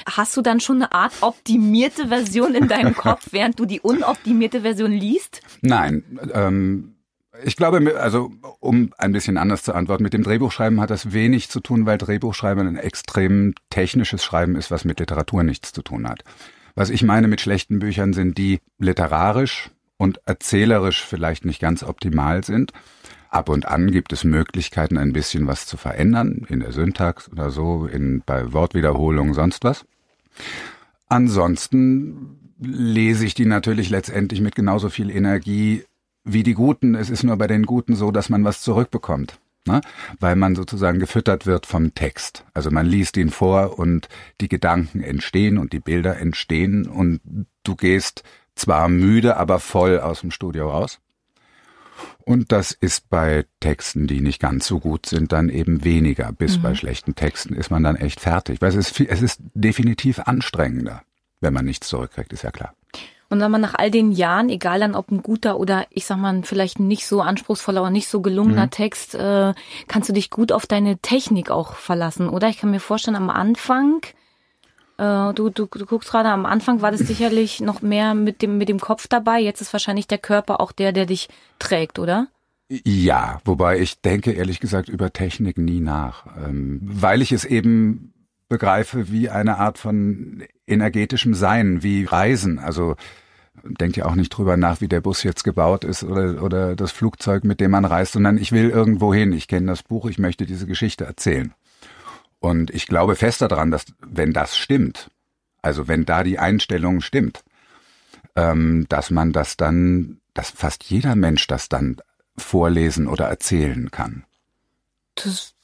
[0.04, 4.62] hast du dann schon eine Art optimierte Version in deinem Kopf, während du die unoptimierte
[4.62, 5.40] Version liest?
[5.60, 6.02] Nein,
[6.34, 6.96] ähm,
[7.44, 11.50] ich glaube, also um ein bisschen anders zu antworten, mit dem Drehbuchschreiben hat das wenig
[11.50, 16.08] zu tun, weil Drehbuchschreiben ein extrem technisches Schreiben ist, was mit Literatur nichts zu tun
[16.08, 16.24] hat.
[16.74, 22.44] Was ich meine mit schlechten Büchern sind, die literarisch und erzählerisch vielleicht nicht ganz optimal
[22.44, 22.72] sind,
[23.30, 27.50] Ab und an gibt es Möglichkeiten, ein bisschen was zu verändern, in der Syntax oder
[27.50, 29.84] so, in, bei Wortwiederholungen, sonst was.
[31.08, 35.84] Ansonsten lese ich die natürlich letztendlich mit genauso viel Energie
[36.24, 36.94] wie die Guten.
[36.94, 39.38] Es ist nur bei den Guten so, dass man was zurückbekommt.
[39.66, 39.82] Ne?
[40.20, 42.44] Weil man sozusagen gefüttert wird vom Text.
[42.54, 44.08] Also man liest ihn vor und
[44.40, 47.20] die Gedanken entstehen und die Bilder entstehen und
[47.62, 48.22] du gehst
[48.58, 51.00] zwar müde, aber voll aus dem Studio raus.
[52.24, 56.30] Und das ist bei Texten, die nicht ganz so gut sind, dann eben weniger.
[56.32, 56.62] Bis mhm.
[56.62, 58.60] bei schlechten Texten ist man dann echt fertig.
[58.60, 61.02] Weil es ist, es ist definitiv anstrengender,
[61.40, 62.74] wenn man nichts zurückkriegt, ist ja klar.
[63.30, 66.16] Und wenn man nach all den Jahren, egal dann ob ein guter oder ich sag
[66.18, 68.70] mal vielleicht nicht so anspruchsvoller oder nicht so gelungener mhm.
[68.70, 69.52] Text, äh,
[69.86, 72.48] kannst du dich gut auf deine Technik auch verlassen, oder?
[72.48, 74.00] Ich kann mir vorstellen, am Anfang,
[74.98, 78.58] äh, du, du, du guckst gerade, am Anfang war das sicherlich noch mehr mit dem,
[78.58, 79.40] mit dem Kopf dabei.
[79.40, 81.28] Jetzt ist wahrscheinlich der Körper auch der, der dich
[81.58, 82.28] trägt, oder?
[82.68, 88.12] Ja, wobei ich denke ehrlich gesagt über Technik nie nach, ähm, weil ich es eben
[88.48, 92.58] begreife wie eine Art von energetischem Sein, wie Reisen.
[92.58, 92.96] Also
[93.64, 96.92] denkt ja auch nicht drüber nach, wie der Bus jetzt gebaut ist oder, oder das
[96.92, 99.32] Flugzeug, mit dem man reist, sondern ich will irgendwo hin.
[99.32, 101.54] Ich kenne das Buch, ich möchte diese Geschichte erzählen.
[102.40, 105.10] Und ich glaube fest daran, dass wenn das stimmt,
[105.62, 107.42] also wenn da die Einstellung stimmt,
[108.36, 111.96] ähm, dass man das dann, dass fast jeder Mensch das dann
[112.36, 114.24] vorlesen oder erzählen kann.
[115.16, 115.54] Das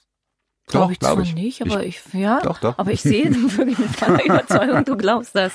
[0.66, 1.34] Glaube ich glaub zwar ich.
[1.34, 2.78] nicht, aber ich, ich, ja, doch, doch.
[2.78, 5.52] aber ich sehe wirklich mit voller Überzeugung, du glaubst das.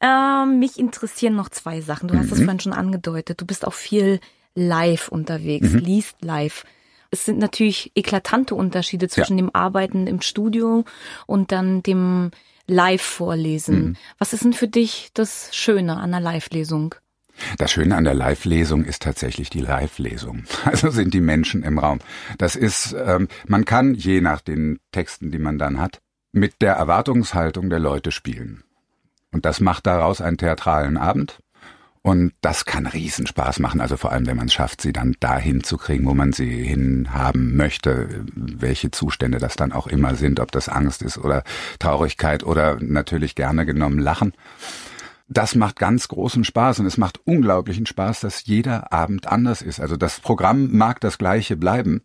[0.00, 2.08] Ähm, mich interessieren noch zwei Sachen.
[2.08, 2.44] Du hast es mhm.
[2.44, 3.40] vorhin schon angedeutet.
[3.40, 4.20] Du bist auch viel
[4.54, 5.78] live unterwegs, mhm.
[5.78, 6.64] liest live.
[7.10, 9.44] Es sind natürlich eklatante Unterschiede zwischen ja.
[9.44, 10.84] dem Arbeiten im Studio
[11.26, 12.30] und dann dem
[12.66, 13.80] Live-Vorlesen.
[13.80, 13.96] Mhm.
[14.18, 16.94] Was ist denn für dich das Schöne an einer Live-Lesung?
[17.56, 20.44] Das Schöne an der Live-Lesung ist tatsächlich die Live-Lesung.
[20.64, 22.00] Also sind die Menschen im Raum.
[22.36, 26.00] Das ist, ähm, man kann je nach den Texten, die man dann hat,
[26.32, 28.64] mit der Erwartungshaltung der Leute spielen.
[29.32, 31.40] Und das macht daraus einen theatralen Abend.
[32.02, 35.62] Und das kann Riesenspaß machen, also vor allem, wenn man es schafft, sie dann dahin
[35.64, 40.52] zu kriegen, wo man sie hinhaben möchte, welche Zustände das dann auch immer sind, ob
[40.52, 41.42] das Angst ist oder
[41.78, 44.32] Traurigkeit oder natürlich gerne genommen Lachen
[45.28, 49.78] das macht ganz großen Spaß und es macht unglaublichen Spaß, dass jeder Abend anders ist.
[49.78, 52.02] Also das Programm mag das gleiche bleiben.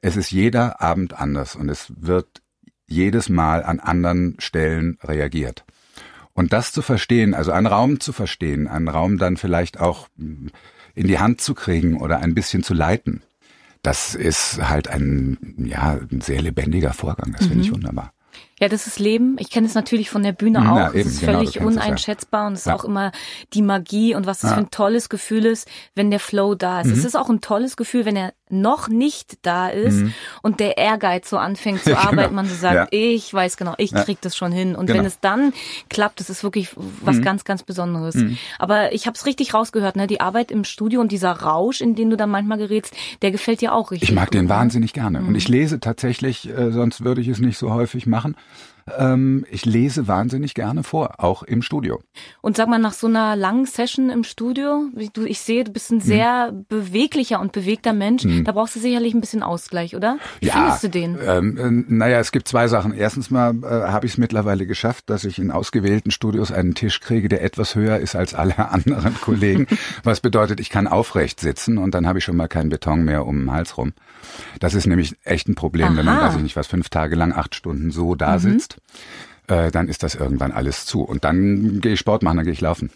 [0.00, 2.40] Es ist jeder Abend anders und es wird
[2.86, 5.64] jedes Mal an anderen Stellen reagiert.
[6.38, 10.52] Und das zu verstehen, also einen Raum zu verstehen, einen Raum dann vielleicht auch in
[10.94, 13.22] die Hand zu kriegen oder ein bisschen zu leiten,
[13.82, 17.32] das ist halt ein, ja, ein sehr lebendiger Vorgang.
[17.32, 17.48] Das mhm.
[17.48, 18.12] finde ich wunderbar.
[18.60, 19.34] Ja, das ist Leben.
[19.40, 20.76] Ich kenne es natürlich von der Bühne auch.
[20.76, 22.46] Ja, eben, es ist genau, völlig uneinschätzbar es, ja.
[22.46, 22.74] und es ist ja.
[22.76, 23.10] auch immer
[23.52, 26.86] die Magie und was das für ein tolles Gefühl ist, wenn der Flow da ist.
[26.86, 26.92] Mhm.
[26.92, 30.14] Es ist auch ein tolles Gefühl, wenn er noch nicht da ist mhm.
[30.42, 32.32] und der Ehrgeiz so anfängt zu arbeiten, genau.
[32.32, 34.74] man so sagt, ich weiß genau, ich krieg das schon hin.
[34.74, 35.00] Und genau.
[35.00, 35.52] wenn es dann
[35.88, 36.70] klappt, das ist wirklich
[37.02, 37.22] was mhm.
[37.22, 38.14] ganz, ganz Besonderes.
[38.14, 38.38] Mhm.
[38.58, 40.06] Aber ich habe es richtig rausgehört, ne?
[40.06, 43.60] Die Arbeit im Studio und dieser Rausch, in den du dann manchmal gerätst, der gefällt
[43.60, 44.10] dir auch richtig.
[44.10, 45.18] Ich mag gut, den wahnsinnig gerne.
[45.20, 45.36] Und mhm.
[45.36, 48.36] ich lese tatsächlich, äh, sonst würde ich es nicht so häufig machen.
[48.98, 52.00] Ähm, ich lese wahnsinnig gerne vor, auch im Studio.
[52.40, 55.90] Und sag mal, nach so einer langen Session im Studio, du, ich sehe, du bist
[55.90, 56.06] ein hm.
[56.06, 56.66] sehr hm.
[56.68, 58.44] beweglicher und bewegter Mensch, hm.
[58.44, 60.18] da brauchst du sicherlich ein bisschen Ausgleich, oder?
[60.40, 61.18] Wie ja, findest du den?
[61.24, 62.92] Ähm, äh, naja, es gibt zwei Sachen.
[62.92, 67.00] Erstens mal äh, habe ich es mittlerweile geschafft, dass ich in ausgewählten Studios einen Tisch
[67.00, 69.66] kriege, der etwas höher ist als alle anderen Kollegen.
[70.04, 73.26] was bedeutet, ich kann aufrecht sitzen und dann habe ich schon mal keinen Beton mehr
[73.26, 73.92] um den Hals rum.
[74.60, 75.96] Das ist nämlich echt ein Problem, Aha.
[75.96, 78.38] wenn man, weiß ich nicht, was fünf Tage lang acht Stunden so da mhm.
[78.40, 78.77] sitzt
[79.48, 81.02] äh, dann ist das irgendwann alles zu.
[81.02, 82.90] Und dann gehe ich Sport machen, dann gehe ich laufen.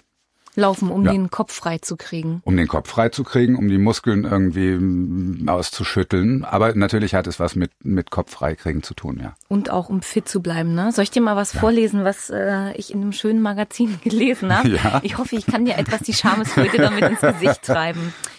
[0.54, 1.12] Laufen, um ja.
[1.12, 2.42] den Kopf frei zu kriegen.
[2.44, 6.44] Um den Kopf frei zu kriegen, um die Muskeln irgendwie mm, auszuschütteln.
[6.44, 9.34] Aber natürlich hat es was mit, mit Kopf frei kriegen zu tun, ja.
[9.48, 10.92] Und auch um fit zu bleiben, ne?
[10.92, 11.60] Soll ich dir mal was ja.
[11.60, 14.68] vorlesen, was äh, ich in einem schönen Magazin gelesen habe?
[14.68, 15.00] Ja.
[15.02, 18.12] Ich hoffe, ich kann dir etwas die Schamesröte damit ins Gesicht treiben.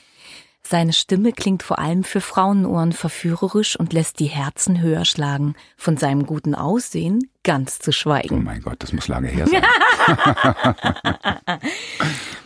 [0.65, 5.55] Seine Stimme klingt vor allem für Frauenohren verführerisch und lässt die Herzen höher schlagen.
[5.75, 8.35] Von seinem guten Aussehen ganz zu schweigen.
[8.35, 9.63] Oh mein Gott, das muss lange her sein.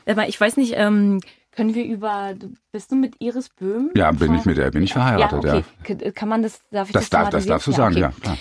[0.07, 1.19] Aber ich weiß nicht, ähm,
[1.51, 2.33] können wir über,
[2.71, 3.91] bist du mit Iris Böhm?
[3.95, 5.63] Ja, bin ich mit der, bin ich verheiratet, ja.
[5.81, 5.97] Okay.
[6.03, 6.11] ja.
[6.11, 8.01] Kann man das, darf ich das Das, darf, das darfst du sagen, okay.
[8.01, 8.11] ja.
[8.21, 8.37] Klar.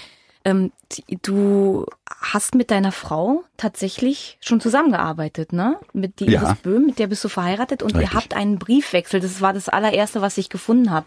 [0.46, 0.70] Ähm,
[1.22, 5.76] du hast mit deiner Frau tatsächlich schon zusammengearbeitet, ne?
[5.92, 8.12] Mit die Iris Böhm, mit der bist du verheiratet und Richtig.
[8.12, 9.18] ihr habt einen Briefwechsel.
[9.18, 11.06] Das war das allererste, was ich gefunden habe.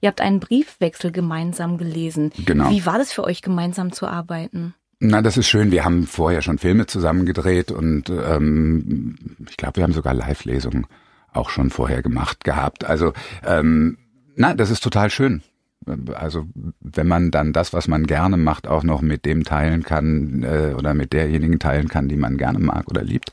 [0.00, 2.32] Ihr habt einen Briefwechsel gemeinsam gelesen.
[2.46, 2.70] Genau.
[2.70, 4.74] Wie war das für euch, gemeinsam zu arbeiten?
[5.00, 5.70] Na, das ist schön.
[5.70, 9.16] Wir haben vorher schon Filme zusammen gedreht und ähm,
[9.50, 10.86] ich glaube, wir haben sogar Live-Lesungen
[11.34, 12.86] auch schon vorher gemacht gehabt.
[12.86, 13.12] Also
[13.44, 13.98] ähm,
[14.38, 15.42] Nein, das ist total schön.
[16.14, 16.46] Also
[16.80, 20.74] wenn man dann das, was man gerne macht, auch noch mit dem teilen kann äh,
[20.76, 23.32] oder mit derjenigen teilen kann, die man gerne mag oder liebt,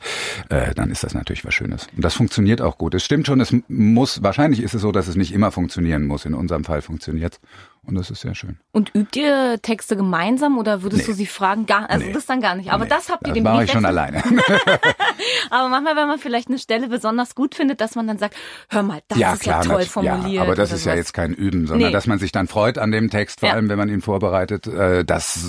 [0.49, 1.87] äh, dann ist das natürlich was Schönes.
[1.95, 2.93] Und das funktioniert auch gut.
[2.93, 6.25] Es stimmt schon, es muss, wahrscheinlich ist es so, dass es nicht immer funktionieren muss.
[6.25, 7.39] In unserem Fall funktioniert
[7.87, 8.57] und das ist sehr schön.
[8.71, 11.07] Und übt ihr Texte gemeinsam oder würdest Nee.
[11.07, 11.65] du sie fragen?
[11.65, 12.13] Gar, also Nee.
[12.13, 12.71] das dann gar nicht.
[12.71, 14.23] Aber Nee, das habt ihr das dem mache ich schon alleine.
[15.49, 18.35] Aber manchmal, wenn man vielleicht eine Stelle besonders gut findet, dass man dann sagt,
[18.69, 20.27] hör mal, das ja, ist klar, ja toll formuliert.
[20.33, 22.91] Ja, aber das ist ja jetzt kein Üben, sondern dass man sich dann freut an
[22.91, 23.55] dem Text, vor Ja.
[23.55, 24.67] allem wenn man ihn vorbereitet.
[24.67, 25.45] Äh, das,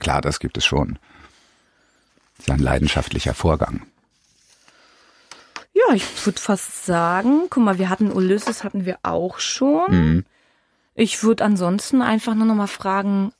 [0.00, 0.98] klar, das gibt es schon.
[2.36, 3.82] Das ist ein leidenschaftlicher Vorgang.
[5.74, 9.90] Ja, ich würde fast sagen, guck mal, wir hatten Ulysses, hatten wir auch schon.
[9.90, 10.24] Mhm.
[11.00, 13.30] Ich würde ansonsten einfach nur noch mal fragen,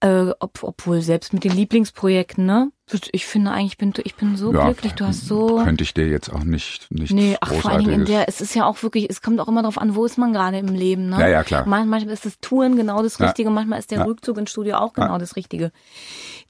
[0.00, 2.70] äh, ob, obwohl selbst mit den Lieblingsprojekten, ne?
[3.10, 4.92] Ich finde eigentlich, ich bin, ich bin so Ja, glücklich.
[4.94, 5.56] Du hast so.
[5.64, 8.40] Könnte ich dir jetzt auch nicht, nicht Nee, ach, vor allen Dingen in der, es
[8.40, 10.68] ist ja auch wirklich, es kommt auch immer darauf an, wo ist man gerade im
[10.74, 11.20] Leben, ne?
[11.20, 11.66] Ja, ja, klar.
[11.66, 13.26] Man- Manchmal ist das Touren genau das Ja.
[13.26, 14.04] Richtige, manchmal ist der Ja.
[14.04, 15.72] Rückzug ins Studio auch genau das Richtige.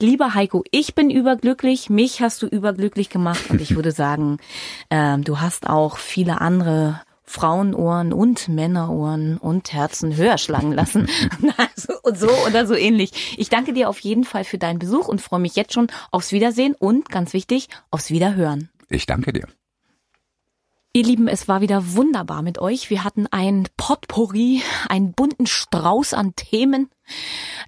[0.01, 4.37] Lieber Heiko, ich bin überglücklich, mich hast du überglücklich gemacht und ich würde sagen,
[4.89, 11.07] ähm, du hast auch viele andere Frauenohren und Männerohren und Herzen höher schlagen lassen.
[11.57, 13.37] also, und so oder so ähnlich.
[13.37, 16.31] Ich danke dir auf jeden Fall für deinen Besuch und freue mich jetzt schon aufs
[16.31, 18.69] Wiedersehen und ganz wichtig, aufs Wiederhören.
[18.89, 19.47] Ich danke dir.
[20.91, 22.89] Ihr Lieben, es war wieder wunderbar mit euch.
[22.89, 26.89] Wir hatten ein Potpourri, einen bunten Strauß an Themen.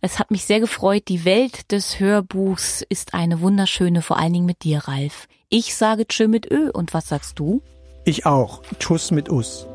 [0.02, 1.04] Es hat mich sehr gefreut.
[1.08, 5.28] Die Welt des Hörbuchs ist eine wunderschöne, vor allen Dingen mit dir, Ralf.
[5.50, 6.72] Ich sage Tschö mit Ö.
[6.72, 7.62] Und was sagst du?
[8.04, 8.62] Ich auch.
[8.80, 9.68] Tschüss mit Us.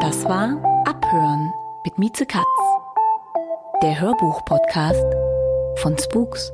[0.00, 0.56] Das war
[0.86, 1.52] Abhören
[1.84, 2.46] mit Mieze Katz.
[3.82, 5.04] Der Hörbuch-Podcast
[5.76, 6.52] von Spooks.